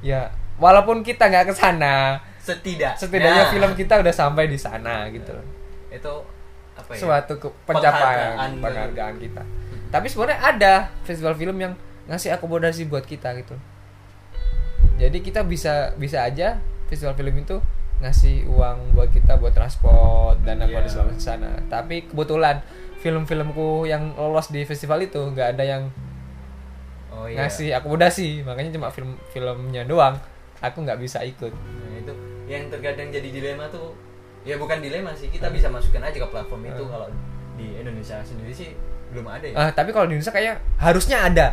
ya 0.00 0.20
walaupun 0.56 1.02
kita 1.02 1.26
nggak 1.26 1.50
ke 1.50 1.54
sana 1.54 2.22
Setidak. 2.38 2.94
setidaknya 2.94 3.42
Nah, 3.42 3.50
film 3.50 3.70
kita 3.74 3.98
udah 3.98 4.12
sampai 4.12 4.46
di 4.46 4.56
sana 4.56 5.08
gitu 5.08 5.32
loh 5.32 5.44
itu 5.90 6.12
apa 6.74 6.90
ya? 6.90 6.98
suatu 7.00 7.32
pencapaian 7.64 8.36
Penghargaan. 8.38 8.50
penghargaan 8.60 9.14
kita 9.18 9.42
tapi 9.90 10.06
sebenarnya 10.06 10.38
ada 10.40 10.72
festival 11.02 11.34
film 11.34 11.56
yang 11.56 11.72
ngasih 12.06 12.30
akomodasi 12.30 12.84
buat 12.84 13.02
kita 13.02 13.32
gitu. 13.36 13.56
Jadi 14.94 15.18
kita 15.20 15.42
bisa 15.42 15.90
bisa 15.94 16.22
aja 16.22 16.60
festival 16.86 17.14
film 17.14 17.34
itu 17.36 17.58
ngasih 17.98 18.46
uang 18.46 18.92
buat 18.92 19.08
kita 19.08 19.36
buat 19.36 19.50
transport 19.50 20.38
dan 20.42 20.58
Iya. 20.58 20.66
akomodasi 20.82 20.98
di 21.10 21.22
sana 21.22 21.50
tapi 21.66 22.04
kebetulan 22.04 22.58
film-filmku 22.98 23.84
yang 23.84 24.12
lolos 24.14 24.48
di 24.48 24.62
festival 24.62 24.98
itu 25.00 25.20
nggak 25.24 25.54
ada 25.54 25.64
yang 25.64 25.82
Oh 27.10 27.24
iya. 27.24 27.46
ngasih 27.46 27.70
akomodasi. 27.72 28.42
Makanya 28.42 28.70
cuma 28.70 28.90
film 28.90 29.14
filmnya 29.30 29.84
doang. 29.84 30.18
Aku 30.58 30.82
nggak 30.82 30.98
bisa 30.98 31.22
ikut. 31.22 31.52
Nah, 31.52 31.94
itu 31.94 32.12
yang 32.44 32.66
terkadang 32.68 33.08
jadi 33.08 33.28
dilema 33.30 33.64
tuh 33.68 33.94
ya 34.42 34.56
bukan 34.56 34.76
dilema 34.78 35.14
sih 35.14 35.28
kita 35.28 35.48
bisa 35.48 35.68
masukkan 35.68 36.02
aja 36.02 36.18
ke 36.18 36.28
platform 36.28 36.62
itu. 36.66 36.82
Hmm. 36.82 36.92
kalau 36.92 37.08
di 37.54 37.66
Indonesia 37.72 38.18
sendiri 38.20 38.50
sih 38.50 38.74
belum 39.10 39.24
ada 39.24 39.46
ya. 39.46 39.54
Ah, 39.56 39.70
tapi 39.70 39.90
kalau 39.90 40.04
di 40.04 40.18
Indonesia 40.18 40.34
kayak 40.34 40.58
harusnya 40.76 41.22
ada 41.22 41.46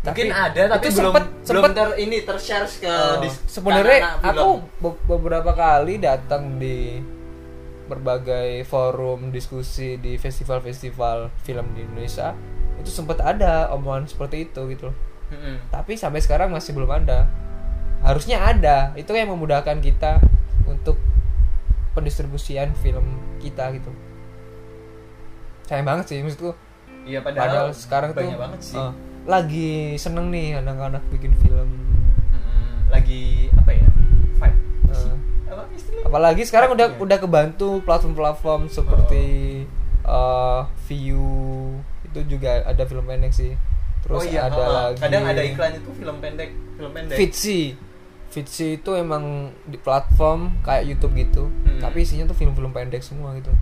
mungkin 0.00 0.26
Tapi 0.26 0.40
ada 0.48 0.62
tapi 0.70 0.86
itu 0.86 0.96
belum 0.96 1.12
sempet- 1.12 1.28
belum 1.42 1.62
sempet- 1.62 1.74
ter 1.74 1.88
ini 1.98 2.18
tershare 2.22 2.66
ke 2.66 2.94
dis- 3.20 3.42
sebenarnya 3.44 3.98
film. 4.16 4.24
aku 4.24 4.48
be- 4.78 5.00
beberapa 5.06 5.52
kali 5.52 5.94
datang 5.98 6.56
di 6.56 7.04
berbagai 7.84 8.64
forum 8.64 9.28
diskusi 9.28 9.98
di 9.98 10.14
festival-festival 10.14 11.28
film 11.38 11.66
di 11.74 11.82
Indonesia 11.82 12.32
itu 12.78 12.88
sempat 12.88 13.20
ada 13.20 13.68
omongan 13.70 14.06
seperti 14.06 14.46
itu 14.46 14.60
gitu 14.68 14.88
loh. 14.88 14.96
Mm-mm. 15.28 15.60
tapi 15.68 15.94
sampai 15.94 16.18
sekarang 16.18 16.48
masih 16.48 16.72
belum 16.72 16.88
ada 16.88 17.28
harusnya 18.00 18.40
ada 18.40 18.90
itu 18.94 19.10
yang 19.10 19.28
memudahkan 19.28 19.78
kita 19.78 20.16
untuk 20.64 20.96
pendistribusian 21.90 22.72
film 22.74 23.04
kita 23.36 23.70
gitu 23.70 23.92
sayang 25.64 25.84
banget 25.84 26.04
sih 26.08 26.18
maksudku 26.18 26.50
iya 27.04 27.20
padahal, 27.20 27.44
padahal, 27.44 27.68
sekarang 27.70 28.10
tuh 28.10 28.18
banyak 28.18 28.38
banget 28.38 28.60
sih 28.64 28.74
eh, 28.76 28.92
lagi 29.28 29.94
seneng 30.00 30.32
nih 30.32 30.58
anak-anak 30.58 31.04
bikin 31.12 31.36
film. 31.38 31.68
Mm-mm. 32.32 32.88
lagi 32.88 33.52
apa 33.54 33.70
ya? 33.76 33.88
Apa 34.40 34.46
istilahnya? 35.76 36.06
Apalagi 36.06 36.42
sekarang 36.46 36.70
udah 36.74 36.88
Hype-nya. 36.94 37.04
udah 37.04 37.18
kebantu 37.20 37.68
platform-platform 37.84 38.60
seperti 38.70 39.26
eh, 40.06 40.60
View 40.88 41.26
itu 42.10 42.20
juga 42.26 42.64
ada 42.66 42.82
film 42.88 43.06
pendek 43.06 43.30
sih. 43.30 43.54
Terus 44.00 44.16
oh 44.16 44.24
iya 44.24 44.48
ada 44.48 44.56
heeh. 44.56 44.72
lagi 44.72 45.00
kadang 45.04 45.24
ada 45.28 45.42
iklan 45.44 45.72
itu 45.76 45.90
film 45.92 46.16
pendek 46.18 46.50
film 46.80 46.90
pendek. 46.96 47.16
Fitzy. 47.20 47.60
Fitzy 48.30 48.78
itu 48.78 48.90
emang 48.94 49.50
di 49.66 49.76
platform 49.76 50.62
kayak 50.62 50.86
YouTube 50.86 51.14
gitu. 51.18 51.50
Hmm. 51.50 51.82
tapi 51.82 52.06
isinya 52.06 52.30
tuh 52.30 52.36
film-film 52.38 52.72
pendek 52.72 53.04
semua 53.04 53.36
gitu. 53.36 53.52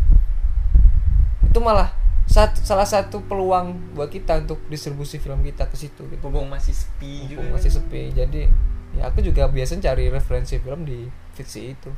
Itu 1.49 1.59
malah 1.59 1.91
sat- 2.39 2.63
salah 2.63 2.87
satu 2.87 3.19
peluang 3.27 3.75
buat 3.99 4.07
kita 4.07 4.47
untuk 4.47 4.63
distribusi 4.71 5.19
film 5.19 5.43
kita 5.43 5.67
ke 5.67 5.75
situ 5.75 6.07
gitu. 6.07 6.23
Mumpung 6.23 6.47
masih 6.47 6.71
sepi 6.71 7.27
juga 7.27 7.43
Mumpung 7.43 7.59
masih 7.59 7.71
sepi. 7.75 8.03
Jadi 8.15 8.47
ya 8.95 9.11
aku 9.11 9.19
juga 9.27 9.51
biasanya 9.51 9.91
cari 9.91 10.07
referensi 10.07 10.55
film 10.63 10.87
di 10.87 11.11
Fitzy 11.35 11.75
itu. 11.75 11.91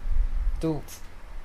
Itu 0.57 0.81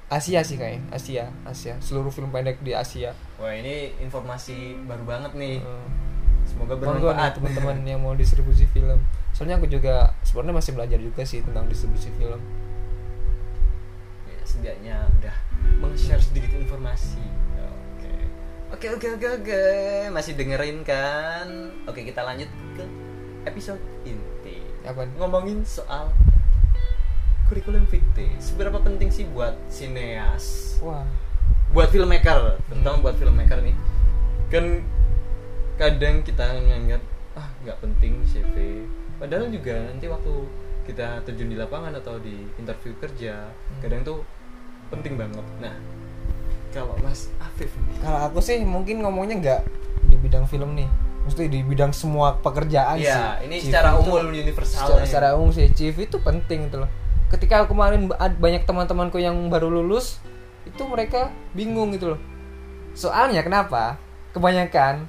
Asia 0.08 0.40
sih 0.48 0.56
kayaknya. 0.56 0.96
Asia 0.96 1.28
Asia. 1.44 1.75
Seluruh 1.84 2.08
film 2.08 2.32
pendek 2.32 2.64
di 2.64 2.72
Asia. 2.72 3.12
Wah 3.36 3.52
ini 3.52 3.92
informasi 4.00 4.80
baru 4.88 5.04
banget 5.04 5.36
nih. 5.36 5.60
Eh, 5.60 5.88
semoga 6.48 6.80
bermanfaat. 6.80 7.36
teman-teman 7.36 7.84
yang 7.84 8.00
mau 8.00 8.16
distribusi 8.16 8.64
film. 8.72 9.04
Soalnya 9.36 9.60
aku 9.60 9.68
juga 9.68 10.16
sebenarnya 10.24 10.56
masih 10.56 10.72
belajar 10.72 11.00
juga 11.04 11.28
sih 11.28 11.44
tentang 11.44 11.68
distribusi 11.68 12.08
film. 12.16 12.40
Ya, 14.24 14.40
setidaknya 14.48 14.96
udah 15.20 15.36
meng-share 15.84 16.24
sedikit 16.24 16.56
informasi 16.56 17.20
oke 18.75 18.88
oke 19.00 19.08
oke 19.15 19.27
oke. 19.39 19.63
Masih 20.12 20.36
dengerin 20.36 20.84
kan? 20.84 21.48
Oke 21.88 22.03
kita 22.03 22.27
lanjut 22.27 22.51
ke 22.75 22.84
episode 23.48 23.79
inti. 24.03 24.60
Apa 24.84 25.08
ngomongin 25.15 25.63
soal 25.63 26.12
kurikulum 27.48 27.88
vitae 27.88 28.36
seberapa 28.44 28.75
penting 28.84 29.08
sih 29.08 29.24
buat 29.32 29.55
sineas? 29.72 30.75
Wah. 30.84 31.08
Buat 31.72 31.96
filmmaker. 31.96 32.60
Terutama 32.67 33.00
buat 33.00 33.15
filmmaker 33.15 33.63
nih. 33.63 33.75
Kan 34.51 34.84
kadang 35.79 36.20
kita 36.27 36.44
nganggap 36.44 37.03
ah 37.36 37.48
nggak 37.67 37.79
penting 37.84 38.24
CV 38.24 38.88
padahal 39.20 39.51
juga 39.51 39.91
nanti 39.91 40.08
waktu 40.08 40.48
kita 40.88 41.20
terjun 41.27 41.51
di 41.51 41.60
lapangan 41.60 41.91
atau 42.00 42.15
di 42.15 42.48
interview 42.55 42.96
kerja 42.96 43.51
kadang 43.84 44.08
tuh 44.08 44.24
penting 44.88 45.20
banget. 45.20 45.44
Nah 45.60 45.75
kalau 46.75 46.91
Mas 47.00 47.32
Afif 47.39 47.72
kalau 48.03 48.20
aku 48.22 48.44
sih 48.44 48.60
mungkin 48.62 49.00
ngomongnya 49.00 49.36
nggak 49.39 49.62
di 50.05 50.20
bidang 50.20 50.44
film 50.46 50.75
nih. 50.75 50.91
Mesti 51.24 51.48
di 51.48 51.63
bidang 51.63 51.89
semua 51.89 52.38
pekerjaan 52.38 53.00
Iya, 53.00 53.39
sih. 53.41 53.50
ini 53.50 53.55
CV 53.58 53.65
secara 53.72 53.96
itu- 53.96 54.05
umum 54.05 54.27
universal 54.27 54.86
secara, 54.86 55.00
ya. 55.00 55.05
secara 55.08 55.27
umum 55.34 55.50
sih. 55.50 55.65
CV 55.67 56.05
itu 56.05 56.17
penting 56.20 56.70
gitu 56.70 56.84
loh. 56.84 56.89
Ketika 57.25 57.65
kemarin 57.65 58.05
ba- 58.05 58.20
banyak 58.29 58.62
teman-temanku 58.62 59.17
yang 59.17 59.34
baru 59.48 59.72
lulus 59.72 60.22
itu 60.62 60.84
mereka 60.84 61.32
bingung 61.51 61.89
gitu 61.89 62.13
loh. 62.13 62.20
Soalnya 62.94 63.41
kenapa? 63.41 63.98
Kebanyakan 64.32 65.08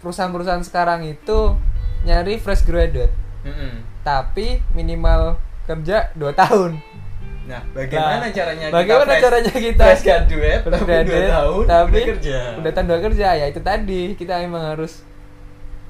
perusahaan-perusahaan 0.00 0.64
sekarang 0.64 1.04
itu 1.04 1.54
nyari 2.02 2.40
fresh 2.40 2.64
graduate. 2.64 3.12
Mm-mm. 3.42 3.82
tapi 4.02 4.62
minimal 4.70 5.34
kerja 5.64 6.10
2 6.14 6.30
tahun 6.32 6.78
nah 7.52 7.62
bagaimana 7.70 8.24
Nah, 8.24 8.32
caranya 8.32 8.66
bagaimana 8.72 9.12
fresh- 9.12 9.22
caranya 9.22 9.52
kita 9.52 9.84
fresh 9.84 10.02
graduate 10.02 10.62
tapi 10.64 10.92
dua 11.04 11.20
tahun? 11.28 11.64
tapi 11.68 11.92
udah 11.92 12.08
kerja. 12.16 12.38
udah 12.56 12.70
tahun 12.72 12.86
dua 12.88 13.00
kerja 13.04 13.28
ya 13.36 13.46
itu 13.46 13.60
tadi. 13.60 14.02
Kita 14.16 14.34
emang 14.40 14.64
harus 14.72 15.04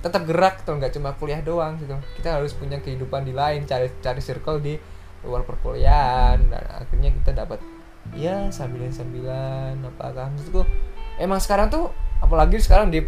tetap 0.02 0.26
gerak 0.26 0.66
tuh 0.66 0.74
nggak 0.74 0.90
cuma 0.90 1.14
kuliah 1.14 1.38
doang 1.40 1.78
gitu. 1.78 1.94
Kita 2.18 2.42
harus 2.42 2.50
punya 2.52 2.82
kehidupan 2.82 3.22
di 3.22 3.30
lain 3.30 3.62
cari 3.62 3.86
cari 4.02 4.18
circle 4.18 4.58
di 4.58 4.74
luar 5.22 5.46
perkuliahan. 5.46 6.42
Dan 6.50 6.62
akhirnya 6.66 7.14
kita 7.14 7.30
dapat 7.32 7.62
ya 8.10 8.50
sambilan 8.50 8.90
sambilan 8.90 9.78
apakah 9.86 10.26
maksudku 10.34 10.66
emang 11.22 11.38
sekarang 11.38 11.70
tuh 11.70 11.94
apalagi 12.18 12.58
sekarang 12.58 12.90
di 12.90 12.98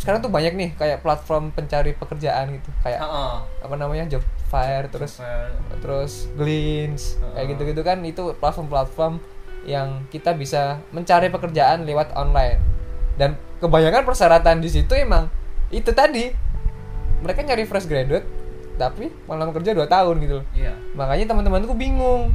sekarang 0.00 0.24
tuh 0.24 0.32
banyak 0.32 0.56
nih 0.56 0.70
kayak 0.80 1.04
platform 1.04 1.52
pencari 1.52 1.92
pekerjaan 1.92 2.56
gitu. 2.56 2.72
Kayak 2.80 3.04
Heeh. 3.04 3.34
apa 3.68 3.74
namanya 3.76 4.08
job 4.16 4.24
fair 4.48 4.88
terus 4.88 5.20
terus 5.84 6.26
Glints 6.34 7.20
kayak 7.20 7.36
Heeh. 7.36 7.46
gitu-gitu 7.52 7.82
kan. 7.84 8.00
Itu 8.00 8.32
platform-platform 8.40 9.20
yang 9.68 10.08
kita 10.08 10.32
bisa 10.32 10.80
mencari 10.88 11.28
pekerjaan 11.28 11.84
lewat 11.84 12.16
online. 12.16 12.56
Dan 13.20 13.36
kebanyakan 13.60 14.08
persyaratan 14.08 14.64
di 14.64 14.72
situ 14.72 14.96
emang 14.96 15.28
itu 15.68 15.92
tadi. 15.92 16.32
Mereka 17.20 17.44
nyari 17.44 17.68
fresh 17.68 17.84
graduate 17.84 18.24
tapi 18.80 19.12
malam 19.28 19.52
kerja 19.52 19.76
2 19.76 19.84
tahun 19.84 20.16
gitu 20.24 20.34
loh. 20.40 20.46
iya. 20.56 20.72
Makanya 20.96 21.28
teman-temanku 21.28 21.76
bingung. 21.76 22.32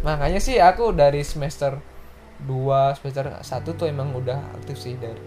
Makanya 0.00 0.40
sih 0.40 0.56
aku 0.56 0.96
dari 0.96 1.20
semester 1.20 1.76
2 2.48 2.96
semester 2.96 3.28
1 3.44 3.44
tuh 3.76 3.84
emang 3.84 4.16
udah 4.16 4.40
aktif 4.56 4.80
sih 4.80 4.96
dari 4.96 5.20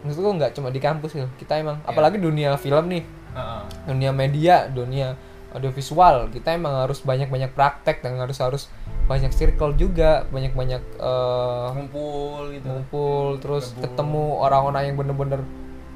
maksudku 0.00 0.30
nggak 0.32 0.52
cuma 0.52 0.68
di 0.68 0.78
kampus 0.78 1.10
gitu 1.12 1.28
kita 1.36 1.58
emang 1.58 1.78
Iya. 1.78 1.88
apalagi 1.88 2.16
dunia 2.16 2.50
film 2.54 2.86
nih 2.88 3.02
Heeh. 3.30 3.62
dunia 3.86 4.10
media, 4.10 4.66
dunia 4.66 5.14
audiovisual, 5.48 6.28
kita 6.28 6.52
emang 6.52 6.76
harus 6.78 7.00
banyak-banyak 7.00 7.50
praktek 7.50 7.98
dan 7.98 8.16
harus 8.16 8.36
harus 8.36 8.62
banyak 9.04 9.32
circle 9.32 9.72
juga, 9.74 10.28
banyak-banyak 10.28 10.82
eh, 10.94 11.68
ngumpul 11.72 12.52
gitu 12.52 12.64
ngumpul, 12.64 13.26
terus 13.38 13.72
Gabung. 13.72 13.82
ketemu 13.82 14.24
orang-orang 14.38 14.82
yang 14.84 14.96
bener-bener 14.96 15.40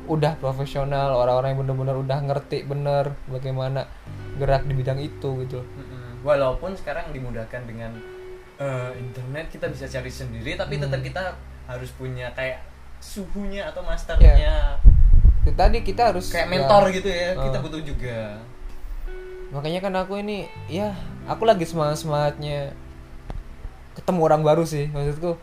udah 0.02 0.32
profesional, 0.36 1.14
orang-orang 1.14 1.52
yang 1.52 1.60
bener-bener 1.62 1.96
udah 1.96 2.18
ngerti 2.22 2.64
bener 2.64 3.12
bagaimana 3.26 3.84
gerak 4.34 4.64
di 4.64 4.72
bidang 4.72 4.98
itu 4.98 5.44
gitu. 5.44 5.60
Mm-mm. 5.60 6.24
walaupun 6.24 6.72
sekarang 6.72 7.10
dimudahkan 7.10 7.62
dengan 7.62 7.92
eh, 8.56 8.90
internet 8.96 9.50
kita 9.50 9.68
bisa 9.68 9.84
cari 9.86 10.08
sendiri 10.08 10.54
tapi 10.54 10.74
Hmm. 10.74 10.86
tetap 10.86 11.00
kita 11.02 11.22
harus 11.66 11.90
punya 11.92 12.30
kayak 12.32 12.62
suhunya 13.02 13.66
atau 13.66 13.82
masternya. 13.82 14.78
Itu 15.42 15.50
tadi 15.58 15.82
kita 15.82 16.14
harus 16.14 16.30
kayak 16.30 16.46
ya, 16.46 16.52
mentor 16.54 16.82
gitu 16.94 17.10
ya 17.10 17.34
eh, 17.34 17.42
kita 17.50 17.58
butuh 17.58 17.82
juga. 17.82 18.38
Makanya 19.50 19.80
kan 19.82 19.94
aku 19.98 20.22
ini 20.22 20.46
ya 20.70 20.94
aku 21.26 21.42
lagi 21.44 21.66
semangat 21.66 21.98
semangatnya 22.00 22.72
ketemu 23.98 24.20
orang 24.22 24.42
baru 24.46 24.62
sih 24.62 24.86
maksudku. 24.94 25.34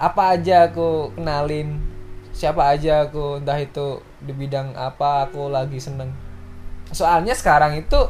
Apa 0.00 0.40
aja 0.40 0.72
aku 0.72 1.12
kenalin 1.14 1.84
siapa 2.32 2.72
aja 2.72 3.04
aku 3.06 3.44
entah 3.44 3.60
itu 3.60 4.00
di 4.24 4.32
bidang 4.32 4.72
apa 4.72 5.28
aku 5.28 5.52
lagi 5.52 5.76
seneng. 5.76 6.10
Soalnya 6.90 7.36
sekarang 7.36 7.76
itu 7.76 8.08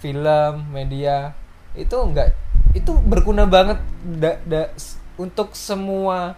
film 0.00 0.68
media 0.72 1.36
itu 1.76 1.94
enggak 1.96 2.32
itu 2.74 2.90
berguna 3.04 3.46
banget 3.46 3.78
da- 4.02 4.40
da- 4.48 4.72
untuk 5.14 5.54
semua 5.54 6.34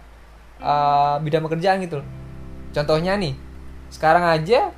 uh, 0.61 1.17
bidang 1.21 1.43
pekerjaan 1.45 1.81
gitu 1.83 2.01
loh. 2.03 2.07
contohnya 2.73 3.17
nih 3.17 3.33
sekarang 3.89 4.27
aja 4.27 4.71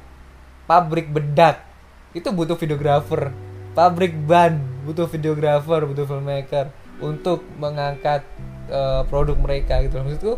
pabrik 0.70 1.10
bedak 1.10 1.66
itu 2.14 2.30
butuh 2.30 2.58
videografer 2.58 3.34
pabrik 3.74 4.14
ban 4.14 4.62
butuh 4.86 5.06
videografer 5.06 5.86
butuh 5.86 6.06
filmmaker 6.06 6.74
untuk 7.00 7.46
mengangkat 7.58 8.26
uh, 8.70 9.06
produk 9.08 9.38
mereka 9.40 9.82
gitu 9.86 10.00
loh. 10.00 10.06
maksudku 10.06 10.34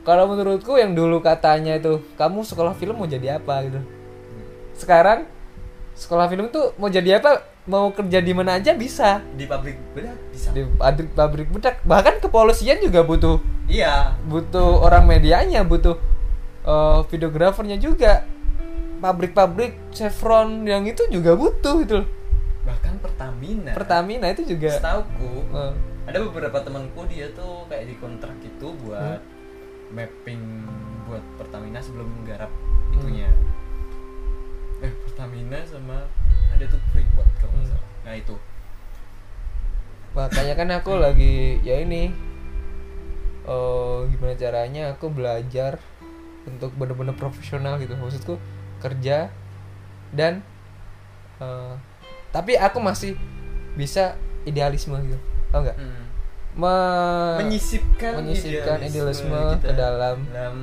kalau 0.00 0.24
menurutku 0.32 0.80
yang 0.80 0.96
dulu 0.96 1.20
katanya 1.20 1.76
itu 1.76 2.00
kamu 2.16 2.40
sekolah 2.40 2.72
film 2.72 2.96
mau 2.96 3.08
jadi 3.08 3.36
apa? 3.36 3.60
gitu. 3.68 3.80
Sekarang 4.72 5.28
sekolah 5.92 6.24
film 6.32 6.48
tuh 6.48 6.72
mau 6.80 6.88
jadi 6.88 7.20
apa 7.20 7.44
mau 7.68 7.92
kerja 7.92 8.24
di 8.24 8.32
mana 8.32 8.56
aja 8.56 8.72
bisa. 8.72 9.20
Di 9.36 9.44
pabrik 9.44 9.76
bedak 9.92 10.16
bisa. 10.32 10.48
Di 10.56 10.64
pabrik 10.64 11.12
pabrik 11.12 11.48
bedak. 11.52 11.84
Bahkan 11.84 12.24
kepolisian 12.24 12.80
juga 12.80 13.04
butuh 13.04 13.44
iya 13.70 14.18
butuh 14.26 14.82
orang 14.82 15.06
medianya 15.06 15.62
butuh 15.62 15.94
uh, 16.66 17.06
videografernya 17.06 17.78
juga. 17.78 18.26
Pabrik-pabrik 19.00 19.80
Chevron 19.96 20.68
yang 20.68 20.84
itu 20.84 21.08
juga 21.08 21.32
butuh 21.32 21.80
itu 21.80 22.04
loh. 22.04 22.08
bahkan 22.60 22.92
Pertamina. 23.00 23.72
Pertamina 23.72 24.26
itu 24.28 24.44
juga 24.44 24.68
setauku 24.76 25.48
uh, 25.56 25.72
ada 26.04 26.20
beberapa 26.28 26.60
temanku 26.60 27.08
dia 27.08 27.32
tuh 27.32 27.64
kayak 27.72 27.88
di 27.88 27.94
kontrak 27.96 28.36
gitu 28.44 28.76
buat 28.84 29.24
mapping 29.90 30.44
buat 31.08 31.24
Pertamina 31.40 31.80
sebelum 31.80 32.04
menggarap 32.12 32.52
itunya. 32.92 33.32
Eh 34.84 34.92
Pertamina 35.08 35.64
sama 35.64 36.04
ada 36.52 36.64
tuh 36.68 36.80
Freeport 36.92 37.28
kalau 37.40 37.56
Hmm. 37.56 37.64
salah. 37.72 37.88
Nah 38.04 38.14
itu. 38.20 38.36
Makanya 40.12 40.54
kan 40.58 40.68
aku 40.76 40.92
lagi 41.00 41.34
ya 41.62 41.80
ini 41.80 42.12
oh 43.50 44.06
gimana 44.06 44.32
caranya 44.32 44.94
aku 44.94 45.10
belajar 45.10 45.82
untuk 46.46 46.70
benar-benar 46.72 47.12
profesional 47.12 47.76
gitu 47.76 47.92
maksudku 47.92 48.38
kerja 48.78 49.28
dan 50.14 50.40
eh, 51.38 51.74
tapi 52.30 52.54
aku 52.54 52.78
masih 52.78 53.18
bisa 53.74 54.14
idealisme 54.42 54.94
gitu 55.02 55.18
tau 55.50 55.60
nggak 55.60 55.76
Hmm. 55.76 56.06
Me- 56.50 57.38
menyisipkan 57.38 58.22
menyisipkan 58.22 58.82
idealisme 58.82 59.30
kita 59.30 59.66
ke 59.66 59.72
dalam- 59.72 60.26
dalam 60.26 60.56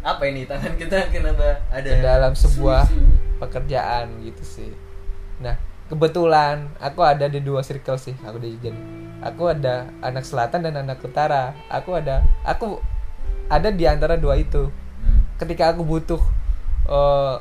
apa 0.00 0.22
ini 0.24 0.44
tangan 0.44 0.76
kita 0.76 1.08
kenapa 1.08 1.60
ada 1.68 1.88
ke 1.88 1.96
dalam 1.98 2.32
sebuah 2.32 2.84
pekerjaan 3.38 4.20
gitu 4.20 4.44
sih. 4.44 4.72
Nah, 5.40 5.56
kebetulan 5.88 6.68
aku 6.76 7.00
ada 7.00 7.24
di 7.24 7.40
dua 7.40 7.60
circle 7.60 7.96
sih, 7.96 8.12
aku 8.20 8.36
di 8.36 8.52
jadi. 8.56 8.76
Aku 9.20 9.52
ada 9.52 9.92
anak 10.00 10.24
selatan 10.24 10.64
dan 10.64 10.80
anak 10.80 11.00
utara. 11.04 11.52
Aku 11.68 11.92
ada 11.96 12.24
aku 12.42 12.80
ada 13.52 13.68
di 13.68 13.84
antara 13.84 14.16
dua 14.16 14.40
itu. 14.40 14.68
Hmm. 15.04 15.20
Ketika 15.36 15.76
aku 15.76 15.84
butuh 15.84 16.22
eh, 16.88 17.36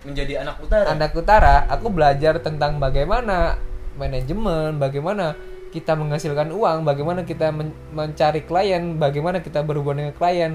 menjadi 0.00 0.40
anak 0.40 0.56
utara 0.64 0.84
anak 0.88 1.12
utara, 1.12 1.68
aku 1.68 1.92
belajar 1.92 2.40
tentang 2.40 2.80
bagaimana 2.80 3.60
manajemen, 4.00 4.80
bagaimana 4.80 5.36
kita 5.70 5.94
menghasilkan 5.94 6.50
uang, 6.50 6.82
bagaimana 6.82 7.22
kita 7.22 7.54
men- 7.54 7.76
mencari 7.94 8.42
klien, 8.42 8.98
bagaimana 8.98 9.38
kita 9.44 9.62
berhubungan 9.62 10.08
dengan 10.08 10.14
klien. 10.16 10.52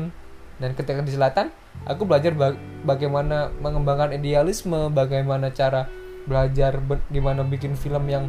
Dan 0.56 0.72
ketika 0.72 1.04
di 1.04 1.12
selatan, 1.12 1.52
aku 1.88 2.08
belajar 2.08 2.32
ba- 2.36 2.60
bagaimana 2.84 3.52
mengembangkan 3.60 4.16
idealisme, 4.16 4.92
bagaimana 4.92 5.52
cara 5.52 5.88
belajar 6.26 6.82
be- 6.82 7.04
gimana 7.14 7.46
bikin 7.46 7.78
film 7.78 8.08
yang 8.10 8.28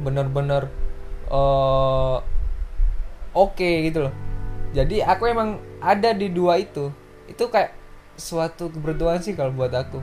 benar-benar 0.00 0.70
eh, 1.30 2.16
oke 3.34 3.70
gitu 3.86 4.10
loh. 4.10 4.14
Jadi 4.70 5.02
aku 5.02 5.26
emang 5.26 5.58
ada 5.82 6.14
di 6.14 6.30
dua 6.30 6.58
itu. 6.58 6.90
Itu 7.26 7.50
kayak 7.50 7.74
suatu 8.18 8.70
keberuntungan 8.70 9.22
sih 9.22 9.34
kalau 9.34 9.54
buat 9.54 9.72
aku. 9.74 10.02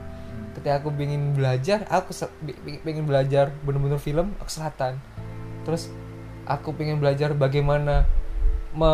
Ketika 0.56 0.82
aku 0.82 0.90
ingin 0.98 1.38
belajar 1.38 1.86
aku 1.86 2.10
pengen 2.82 3.06
belajar 3.06 3.54
bener-bener 3.62 4.00
film 4.02 4.34
aku 4.42 4.50
selatan 4.50 4.98
terus 5.62 5.86
aku 6.48 6.74
pengen 6.74 6.98
belajar 6.98 7.30
bagaimana 7.36 8.08
me 8.74 8.90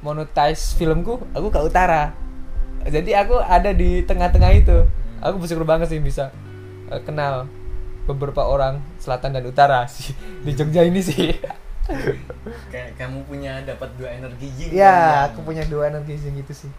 monetize 0.00 0.74
filmku 0.74 1.20
aku 1.36 1.52
ke 1.52 1.60
utara. 1.62 2.16
Jadi 2.88 3.12
aku 3.12 3.36
ada 3.38 3.70
di 3.74 4.00
tengah-tengah 4.02 4.50
itu. 4.54 4.86
Aku 5.20 5.42
bersyukur 5.42 5.66
banget 5.66 5.92
sih 5.92 6.00
bisa 6.00 6.30
eh, 6.88 7.02
kenal 7.04 7.50
beberapa 8.08 8.40
orang 8.42 8.80
selatan 8.96 9.36
dan 9.36 9.44
utara 9.44 9.84
sih 9.86 10.16
di 10.40 10.50
Jogja 10.50 10.80
ini 10.80 10.98
sih 10.98 11.36
kayak 12.66 12.96
kamu 12.96 13.24
punya 13.24 13.60
dapat 13.62 13.88
dua 13.94 14.08
energi 14.10 14.48
yin 14.54 14.70
ya 14.74 14.92
dan 14.92 15.28
aku 15.30 15.40
punya 15.42 15.64
dua 15.64 15.88
energi 15.88 16.16
yang 16.18 16.36
gitu 16.36 16.52
sih 16.58 16.70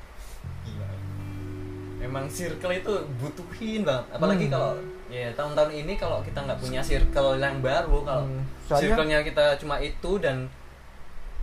Gila. 0.63 0.89
Emang 1.99 2.25
circle 2.27 2.71
itu 2.71 2.93
butuhin 3.15 3.81
banget. 3.81 4.05
Apalagi 4.09 4.45
Hmm. 4.45 4.53
kalau 4.53 4.71
ya 5.07 5.29
tahun-tahun 5.33 5.71
ini 5.75 5.93
kalau 5.95 6.21
kita 6.21 6.39
nggak 6.39 6.59
punya 6.59 6.79
circle 6.79 7.35
yang 7.35 7.59
baru, 7.59 7.97
kalau 8.01 8.23
Hmm. 8.23 8.45
Soalnya- 8.65 8.81
circle-nya 8.93 9.19
kita 9.21 9.45
cuma 9.57 9.75
itu 9.77 10.11
dan 10.17 10.47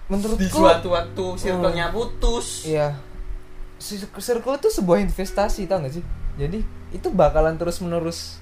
menurutku 0.06 0.38
di 0.38 0.46
suatu 0.48 0.88
waktu 0.88 1.24
circle-nya 1.36 1.90
putus. 1.90 2.64
Iya. 2.64 2.94
Cir- 3.76 4.08
Circle 4.16 4.56
itu 4.56 4.68
sebuah 4.72 4.98
investasi, 5.02 5.66
tau 5.66 5.82
gak 5.82 5.92
sih? 5.92 6.04
Jadi 6.36 6.64
itu 6.90 7.08
bakalan 7.10 7.54
terus 7.54 7.76
menerus 7.78 8.40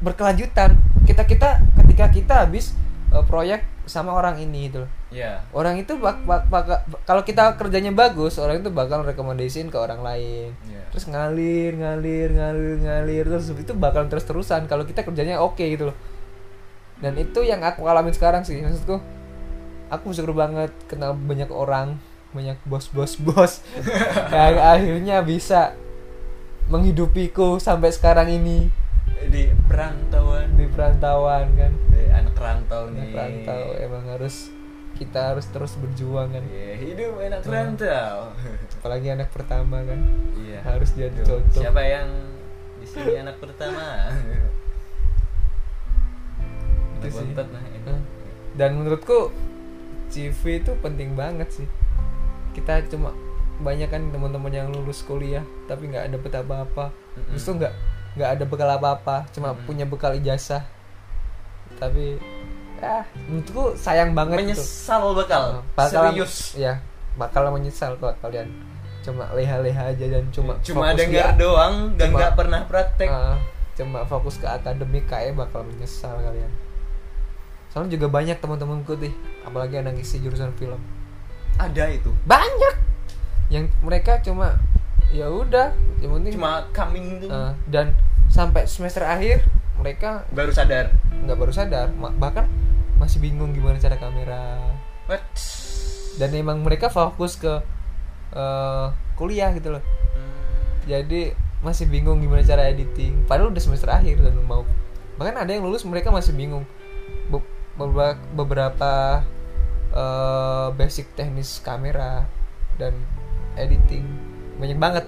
berkelanjutan. 0.00 0.76
Kita 1.04 1.24
kita 1.24 1.48
ketika 1.78 2.06
kita 2.08 2.34
habis 2.42 2.72
uh, 3.08 3.22
proyek 3.22 3.62
sama 3.84 4.14
orang 4.14 4.38
ini 4.38 4.70
itu, 4.70 4.86
Ya. 5.10 5.42
orang 5.50 5.74
itu 5.74 5.98
bak, 5.98 6.22
bak- 6.22 6.46
baka- 6.46 6.86
kalau 7.02 7.20
kita 7.20 7.58
kerjanya 7.58 7.90
bagus, 7.90 8.38
orang 8.38 8.62
itu 8.62 8.70
bakal 8.70 9.02
rekomendasiin 9.02 9.66
ke 9.66 9.74
orang 9.74 9.98
lain. 10.00 10.54
Ya. 10.64 10.86
Terus 10.88 11.10
ngalir, 11.10 11.74
ngalir, 11.74 12.28
ngalir, 12.30 12.76
ngalir 12.78 13.24
terus 13.26 13.50
itu 13.50 13.74
bakal 13.74 14.06
terus 14.06 14.22
terusan 14.22 14.64
kalau 14.64 14.86
kita 14.86 15.02
kerjanya 15.02 15.38
oke 15.38 15.58
gitu 15.58 15.90
loh. 15.90 15.96
Dan 17.02 17.16
itu 17.16 17.42
yang 17.42 17.60
aku 17.60 17.82
alamin 17.82 18.12
sekarang 18.12 18.46
sih 18.46 18.62
maksudku. 18.62 19.02
Aku 19.90 20.14
bersyukur 20.14 20.38
banget 20.38 20.70
kenal 20.86 21.10
banyak 21.12 21.50
orang, 21.50 21.98
banyak 22.30 22.62
bos-bos 22.62 23.18
bos 23.18 23.58
yang 24.30 24.54
akhirnya 24.54 25.18
bisa 25.20 25.74
menghidupiku 26.68 27.58
sampai 27.58 27.90
sekarang 27.90 28.30
ini 28.30 28.70
Di 29.26 29.50
perantauan 29.70 30.46
di 30.52 30.66
perantauan 30.66 31.46
kan. 31.54 31.72
Eh, 31.94 32.10
anak 32.10 32.34
rantau 32.34 32.90
nih. 32.90 33.14
perantau 33.14 33.62
emang 33.78 34.04
harus 34.08 34.50
kita 34.92 35.32
harus 35.32 35.46
terus 35.48 35.78
berjuang 35.78 36.28
kan. 36.28 36.42
Iya, 36.44 36.72
hidup 36.76 37.12
anak 37.16 37.40
Hmm. 37.40 37.52
rantau. 37.54 38.14
Apalagi 38.76 39.08
anak 39.08 39.30
pertama 39.30 39.80
kan. 39.80 40.00
Iya. 40.36 40.58
Harus 40.60 40.90
jadi 40.92 41.14
Aduh, 41.16 41.38
contoh. 41.40 41.62
Siapa 41.62 41.80
yang 41.80 42.08
di 42.76 42.86
sini 42.86 43.14
anak 43.16 43.38
pertama? 43.38 44.10
Itu 46.98 47.06
sih. 47.08 47.32
Bontot. 47.32 47.48
Hah? 47.80 48.00
dan 48.50 48.76
menurutku 48.76 49.30
CV 50.10 50.60
itu 50.60 50.74
penting 50.82 51.14
banget 51.14 51.48
sih 51.54 51.68
kita 52.50 52.82
cuma 52.90 53.14
banyak 53.62 53.86
kan 53.86 54.10
teman-teman 54.10 54.50
yang 54.50 54.68
lulus 54.68 55.06
kuliah 55.06 55.46
tapi 55.64 55.86
nggak 55.86 56.10
dapet 56.10 56.32
apa-apa 56.34 56.90
Mm-mm. 57.14 57.30
terus 57.30 57.46
tuh 57.46 57.54
nggak 57.56 57.70
nggak 58.14 58.30
ada 58.34 58.44
bekal 58.44 58.70
apa-apa 58.70 59.26
cuma 59.30 59.52
Mm-mm. 59.52 59.64
punya 59.64 59.84
bekal 59.84 60.12
ijazah 60.12 60.62
tapi 61.78 62.18
ah 62.80 63.04
menurutku 63.28 63.76
sayang 63.76 64.16
banget 64.16 64.40
Menyesal 64.40 65.12
bakal. 65.12 65.60
bakal 65.76 66.10
Serius. 66.10 66.56
ya 66.56 66.80
bakal 67.14 67.46
menyesal 67.50 67.94
kok 67.96 68.16
kalian 68.18 68.48
cuma 69.00 69.28
leha-leha 69.32 69.92
aja 69.92 70.06
dan 70.08 70.24
cuma 70.28 70.56
cuma 70.60 70.92
dengar 70.92 71.32
doang 71.36 71.96
dan 71.96 72.12
nggak 72.12 72.36
pernah 72.36 72.60
praktek. 72.64 73.08
Ah, 73.08 73.36
cuma 73.72 74.04
fokus 74.04 74.36
ke 74.36 74.44
akademik 74.44 75.08
kayak 75.08 75.32
bakal 75.32 75.64
menyesal 75.64 76.16
kalian 76.20 76.50
soalnya 77.70 77.94
juga 77.94 78.10
banyak 78.10 78.36
teman-temanku 78.36 78.98
nih 78.98 79.14
apalagi 79.40 79.78
anak 79.78 79.96
isi 79.96 80.18
jurusan 80.18 80.50
film 80.58 80.80
Ada 81.56 81.88
itu. 81.92 82.10
banyak 82.26 82.74
yang 83.48 83.70
mereka 83.80 84.18
cuma 84.20 84.56
ya 85.10 85.26
udah 85.26 85.70
yang 85.98 86.12
penting 86.14 86.32
Cuma 86.34 86.64
coming 86.70 87.18
tuh. 87.18 87.28
Ah, 87.28 87.52
dan 87.66 87.92
sampai 88.26 88.64
semester 88.64 89.02
akhir 89.02 89.42
mereka 89.74 90.22
baru 90.30 90.50
sadar. 90.50 90.94
nggak 91.20 91.36
baru 91.36 91.50
sadar 91.50 91.90
bahkan 92.16 92.46
masih 92.96 93.18
bingung 93.18 93.50
gimana 93.50 93.76
cara 93.76 93.96
kamera 93.96 94.60
What? 95.04 95.24
dan 96.14 96.30
emang 96.32 96.60
mereka 96.60 96.86
fokus 96.86 97.34
ke 97.34 97.60
eh, 98.30 98.86
kuliah 99.14 99.50
gitu 99.50 99.72
loh 99.72 99.82
Hmm. 100.10 100.36
jadi 100.84 101.32
masih 101.60 101.86
bingung 101.86 102.18
gimana 102.18 102.40
cara 102.40 102.66
editing 102.66 103.24
padahal 103.24 103.50
udah 103.50 103.60
semester 103.60 103.88
akhir 103.88 104.18
dan 104.18 104.34
mau 104.40 104.62
bahkan 105.14 105.36
ada 105.36 105.50
yang 105.50 105.62
lulus 105.62 105.82
mereka 105.82 106.08
masih 106.08 106.32
bingung 106.32 106.64
Be- 107.26 107.46
beberapa, 108.30 109.24
eh, 109.90 110.68
basic 110.72 111.12
teknis 111.14 111.58
kamera 111.58 112.24
dan 112.76 112.92
editing 113.54 114.04
banyak 114.60 114.78
banget. 114.78 115.04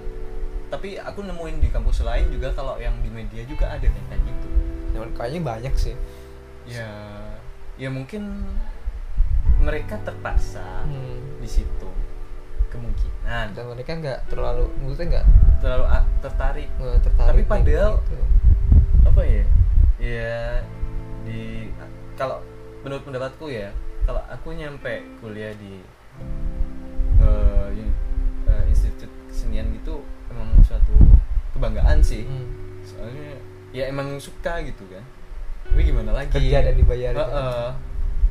Tapi 0.66 0.96
aku 0.96 1.20
nemuin 1.20 1.60
di 1.60 1.68
kampus 1.68 2.00
lain 2.00 2.32
juga 2.32 2.48
kalau 2.50 2.80
yang 2.80 2.96
di 2.98 3.12
media 3.12 3.44
juga 3.44 3.68
ada 3.68 3.84
yang 3.84 3.94
kayak 4.08 4.22
gitu. 4.24 4.48
Cuman 4.92 5.10
kayaknya 5.12 5.40
banyak 5.44 5.74
sih. 5.76 5.94
Ya 6.64 6.88
ya 7.76 7.88
mungkin 7.88 8.48
mereka 9.58 10.00
terpaksa 10.00 10.64
Hmm. 10.82 11.38
di 11.38 11.46
situ. 11.46 11.88
Kemungkinan. 12.68 13.52
Dan 13.52 13.64
mereka 13.68 13.92
nggak 13.92 14.20
terlalu 14.26 14.72
menurutnya 14.80 15.20
nggak 15.20 15.26
terlalu 15.60 15.84
a- 15.86 16.08
tertarik. 16.18 16.68
Nggak 16.80 17.04
tertarik 17.04 17.28
Tapi 17.28 17.42
padahal- 17.44 18.00
gitu. 18.00 18.18
apa 19.04 19.22
ya? 19.22 19.44
Ya 20.00 20.36
di 21.22 21.68
kalau 22.16 22.40
menurut 22.80 23.04
pendapatku 23.04 23.46
ya 23.46 23.70
kalau 24.02 24.24
aku 24.26 24.56
nyampe 24.56 25.04
kuliah 25.20 25.52
di 25.54 25.78
kesenian 29.52 29.68
gitu 29.76 30.00
emang 30.32 30.48
suatu 30.64 30.96
kebanggaan 31.52 32.00
sih 32.00 32.24
Hmm. 32.24 32.48
soalnya 32.80 33.36
ya 33.68 33.84
emang 33.86 34.16
suka 34.16 34.64
gitu 34.64 34.88
kan 34.88 35.04
tapi 35.62 35.84
gimana 35.84 36.10
lagi 36.10 36.32
kerja 36.32 36.64
dan 36.64 36.74
dibayar 36.74 37.12
Heeh. 37.12 37.68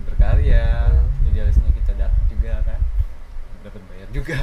berkarya 0.03 0.65
Hmm. 0.89 1.29
idealisnya 1.29 1.69
kita 1.71 1.93
dapat 1.95 2.23
juga 2.25 2.53
kan 2.65 2.79
dapat 3.61 3.81
bayar 3.85 4.09
juga 4.09 4.41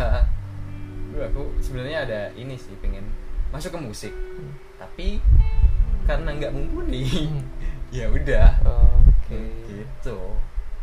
Duh, 1.08 1.24
aku 1.24 1.42
sebenarnya 1.58 2.06
ada 2.06 2.20
ini 2.32 2.54
sih 2.54 2.78
pengen 2.78 3.10
masuk 3.50 3.74
ke 3.74 3.80
musik 3.80 4.14
Hmm. 4.14 4.54
tapi 4.78 5.18
karena 6.06 6.30
nggak 6.30 6.54
mumpuni 6.54 7.02
Hmm. 7.26 7.42
ya 7.98 8.06
udah 8.06 8.54
oke 8.62 9.40
gitu 9.66 10.18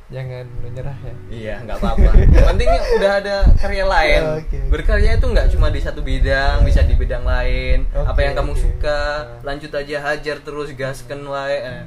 jangan 0.06 0.46
menyerah 0.62 0.98
ya. 1.02 1.16
Iya 1.34 1.56
nggak 1.66 1.78
apa-apa. 1.82 2.10
Yang 2.30 2.46
penting 2.54 2.70
udah 3.02 3.12
ada 3.18 3.36
karya 3.58 3.86
lain. 3.90 4.22
Oke. 4.38 4.58
berkarya 4.70 5.18
itu 5.18 5.26
nggak 5.26 5.48
cuma 5.58 5.68
di 5.74 5.82
satu 5.82 6.06
bidang 6.06 6.62
bisa 6.62 6.86
di 6.86 6.94
bidang 6.94 7.26
lain. 7.26 7.90
Oke, 7.90 8.06
apa 8.06 8.20
yang 8.22 8.34
kamu 8.38 8.54
oke. 8.54 8.62
suka 8.62 9.02
Nah. 9.26 9.42
lanjut 9.42 9.72
aja 9.74 9.98
hajar 10.06 10.38
terus 10.46 10.70
gasken 10.78 11.26
wae. 11.26 11.58
Eh. 11.58 11.86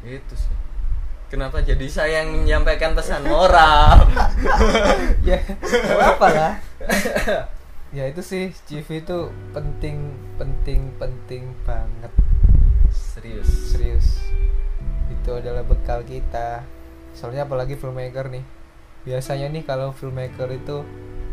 itu 0.00 0.34
sih. 0.34 0.54
Kenapa 1.28 1.62
jadi 1.62 1.86
saya 1.86 2.24
yang 2.24 2.42
menyampaikan 2.42 2.96
pesan? 2.96 3.22
Moral. 3.28 4.08
Ya 5.28 5.36
apa 6.00 6.26
lah. 6.32 6.54
Ya 7.90 8.06
itu 8.06 8.22
sih 8.22 8.54
CV 8.70 9.02
itu 9.02 9.34
penting 9.50 10.14
penting 10.38 10.94
penting 10.96 11.52
banget. 11.66 12.12
Serius. 12.94 13.50
Serius 13.74 14.30
itu 15.12 15.30
adalah 15.32 15.62
bekal 15.62 16.00
kita. 16.02 16.62
Soalnya 17.12 17.44
apalagi 17.44 17.74
filmmaker 17.74 18.28
nih. 18.28 18.44
Biasanya 19.02 19.48
nih 19.48 19.62
kalau 19.62 19.90
filmmaker 19.90 20.46
itu 20.48 20.84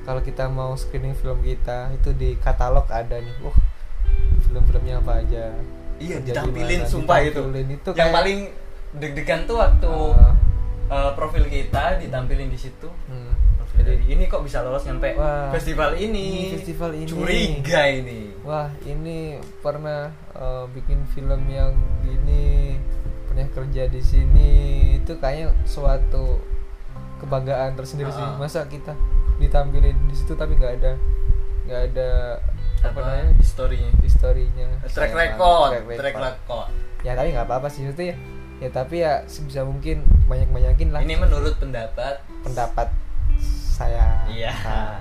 kalau 0.01 0.19
kita 0.19 0.47
mau 0.47 0.71
screening 0.73 1.13
film 1.13 1.39
kita 1.39 1.91
itu 1.91 2.11
di 2.11 2.35
katalog 2.35 2.87
ada 2.87 3.17
nih. 3.17 3.35
Wah 3.41 3.57
film-filmnya 4.41 4.97
apa 4.97 5.19
aja? 5.19 5.51
Iya 5.97 6.21
ditampilin 6.21 6.81
gimana, 6.81 6.89
sumpah 6.89 7.17
itu. 7.21 7.33
Ditampilin. 7.35 7.67
itu 7.71 7.89
yang 7.89 7.97
kayak- 7.99 8.15
paling 8.15 8.39
deg-degan 8.93 9.41
tuh 9.43 9.57
waktu 9.57 9.91
Ah. 10.15 10.33
eh, 10.87 11.11
profil 11.13 11.43
kita 11.45 11.97
ditampilin 11.97 12.47
di 12.47 12.59
situ. 12.59 12.89
Hmm. 13.07 13.33
jadi 13.77 13.93
ini 14.09 14.25
kok 14.25 14.41
bisa 14.41 14.65
lolos 14.65 14.81
nyampe 14.83 15.13
Wah, 15.13 15.53
festival 15.53 15.93
ini? 15.95 16.49
Ini 16.49 16.57
festival 16.57 16.97
ini. 16.97 17.05
curiga 17.05 17.85
ini. 17.85 18.33
Wah 18.41 18.73
ini 18.81 19.37
pernah 19.61 20.09
eh, 20.33 20.65
bikin 20.71 21.05
film 21.07 21.45
yang 21.45 21.77
gini 22.01 22.73
kerja 23.53 23.83
di 23.85 24.01
sini 24.01 24.49
itu 24.97 25.13
kayaknya 25.21 25.53
suatu 25.69 26.41
kebanggaan 27.21 27.77
tersendiri 27.77 28.09
sih. 28.09 28.23
Ah. 28.23 28.37
masa 28.37 28.65
kita 28.65 28.97
ditampilin 29.37 29.93
di 30.09 30.15
situ 30.17 30.33
tapi 30.33 30.57
nggak 30.57 30.73
ada 30.81 30.91
nggak 31.69 31.81
ada 31.93 32.09
apa 32.81 32.89
apa? 32.93 32.99
namanya? 33.05 33.29
Historinya. 33.37 33.89
Historinya. 34.01 34.67
Track 34.85 35.13
Sayang 35.13 35.17
record 35.17 35.71
track 35.97 36.15
record. 36.17 36.67
ya 37.05 37.13
tapi 37.13 37.29
nggak 37.33 37.45
apa-apa 37.45 37.67
sih 37.69 37.85
itu 37.85 38.03
ya 38.09 38.15
ya 38.57 38.69
tapi 38.73 39.05
ya 39.05 39.21
sebisa 39.29 39.61
mungkin 39.61 40.01
banyak 40.25 40.49
banyakin 40.49 40.89
lah. 40.89 41.01
Ini 41.05 41.15
menurut 41.21 41.53
pendapat 41.61 42.25
pendapat 42.41 42.89
saya. 43.77 44.25
Iya. 44.25 44.53
Nah, 44.65 44.97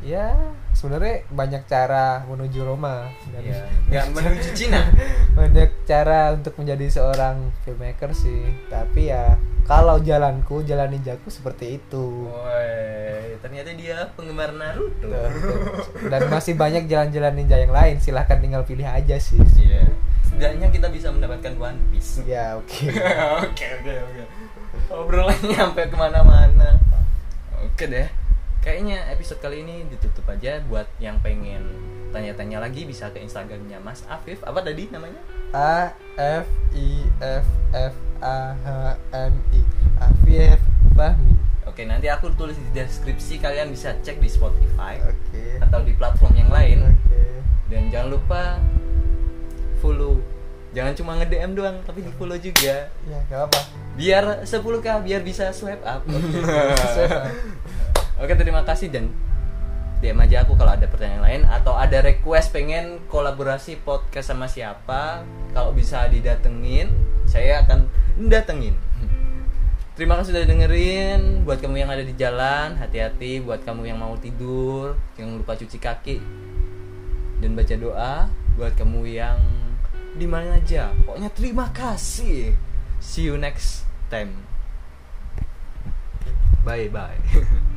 ya 0.00 0.32
sebenarnya 0.80 1.28
banyak 1.28 1.68
cara 1.68 2.24
menuju 2.24 2.64
Roma. 2.64 3.04
Dan 3.28 3.44
Iya. 3.44 3.68
nggak 3.92 4.06
menuju 4.16 4.48
Cina. 4.56 4.80
banyak 5.38 5.84
cara 5.84 6.32
untuk 6.32 6.56
menjadi 6.56 6.88
seorang 6.88 7.52
filmmaker 7.68 8.16
sih. 8.16 8.48
Tapi 8.72 9.12
ya 9.12 9.36
kalau 9.68 10.00
jalanku 10.00 10.64
jalan 10.64 10.88
ninjaku 10.88 11.28
seperti 11.28 11.76
itu. 11.76 12.32
Woi, 12.32 13.36
ternyata 13.44 13.76
dia 13.76 14.08
penggemar 14.16 14.56
Naruto. 14.56 15.12
Dan 16.08 16.32
masih 16.32 16.56
banyak 16.56 16.88
jalan-jalan 16.88 17.36
ninja 17.36 17.60
yang 17.60 17.76
lain. 17.76 18.00
Silahkan 18.00 18.40
tinggal 18.40 18.64
pilih 18.64 18.88
aja 18.88 19.20
sih. 19.20 19.36
Iya. 19.60 19.84
Setidaknya 20.24 20.72
kita 20.72 20.88
bisa 20.88 21.12
mendapatkan 21.12 21.52
One 21.60 21.80
Piece. 21.92 22.24
Ya 22.24 22.56
oke. 22.56 22.88
Oke 23.44 23.66
oke 23.84 23.92
oke. 23.92 24.22
Obrolannya 24.90 25.54
sampai 25.54 25.84
ke 25.92 25.96
mana-mana. 26.00 26.80
Oke 27.60 27.84
deh 27.84 28.08
kayaknya 28.60 29.08
episode 29.08 29.40
kali 29.40 29.64
ini 29.64 29.88
ditutup 29.88 30.28
aja 30.28 30.60
buat 30.68 30.84
yang 31.00 31.16
pengen 31.24 31.64
tanya-tanya 32.12 32.60
lagi 32.60 32.84
bisa 32.84 33.08
ke 33.08 33.22
instagramnya 33.24 33.80
Mas 33.80 34.04
Afif. 34.06 34.44
Apa 34.44 34.60
tadi 34.60 34.92
namanya? 34.92 35.20
A 35.56 35.96
F 36.20 36.46
I 36.76 37.08
F 37.18 37.46
F 37.72 37.94
A 38.20 38.52
H 38.60 38.68
M 39.16 39.34
I. 39.56 39.62
Afif 40.00 40.60
Fahmi. 40.96 41.34
Oke 41.64 41.86
nanti 41.86 42.10
aku 42.12 42.34
tulis 42.36 42.58
di 42.58 42.68
deskripsi 42.76 43.38
kalian 43.40 43.70
bisa 43.70 43.94
cek 44.02 44.18
di 44.18 44.26
Spotify 44.26 44.98
oke. 45.00 45.44
atau 45.64 45.80
di 45.80 45.92
platform 45.96 46.34
yang 46.36 46.50
lain. 46.52 46.78
Oke. 46.84 47.22
Dan 47.72 47.88
jangan 47.88 48.08
lupa 48.18 48.42
follow. 49.80 50.20
Jangan 50.70 50.94
cuma 50.94 51.18
nge 51.18 51.26
DM 51.30 51.52
doang 51.56 51.78
tapi 51.86 52.02
di 52.02 52.12
follow 52.18 52.36
juga. 52.36 52.90
Ya 53.06 53.18
nggak 53.30 53.42
apa 53.48 53.60
biar 54.00 54.46
10k 54.46 54.86
biar 55.04 55.20
bisa 55.20 55.50
swipe 55.52 55.84
up. 55.84 56.02
Swipe 56.94 57.16
up. 57.16 57.30
Oke 58.20 58.36
terima 58.36 58.60
kasih 58.68 58.92
dan 58.92 59.08
DM 60.04 60.16
aja 60.20 60.44
aku 60.44 60.52
kalau 60.56 60.76
ada 60.76 60.84
pertanyaan 60.84 61.24
lain 61.24 61.42
atau 61.48 61.72
ada 61.76 62.04
request 62.04 62.52
pengen 62.52 63.00
kolaborasi 63.08 63.80
podcast 63.80 64.32
sama 64.32 64.44
siapa 64.44 65.24
kalau 65.56 65.72
bisa 65.72 66.04
didatengin 66.08 66.92
saya 67.24 67.64
akan 67.64 67.88
datengin. 68.28 68.76
Terima 69.96 70.16
kasih 70.16 70.32
sudah 70.32 70.48
dengerin. 70.48 71.44
Buat 71.44 71.60
kamu 71.60 71.84
yang 71.84 71.92
ada 71.92 72.00
di 72.00 72.16
jalan 72.16 72.80
hati-hati. 72.80 73.44
Buat 73.44 73.68
kamu 73.68 73.92
yang 73.92 74.00
mau 74.00 74.16
tidur 74.16 74.96
jangan 75.16 75.36
lupa 75.36 75.52
cuci 75.56 75.76
kaki 75.76 76.16
dan 77.44 77.52
baca 77.52 77.74
doa. 77.76 78.14
Buat 78.56 78.76
kamu 78.80 79.00
yang 79.08 79.40
di 80.16 80.24
mana 80.24 80.56
aja 80.56 80.92
pokoknya 81.04 81.28
terima 81.32 81.68
kasih. 81.72 82.56
See 83.00 83.28
you 83.28 83.36
next 83.36 83.84
time. 84.12 84.32
Bye 86.64 86.92
bye 86.92 87.16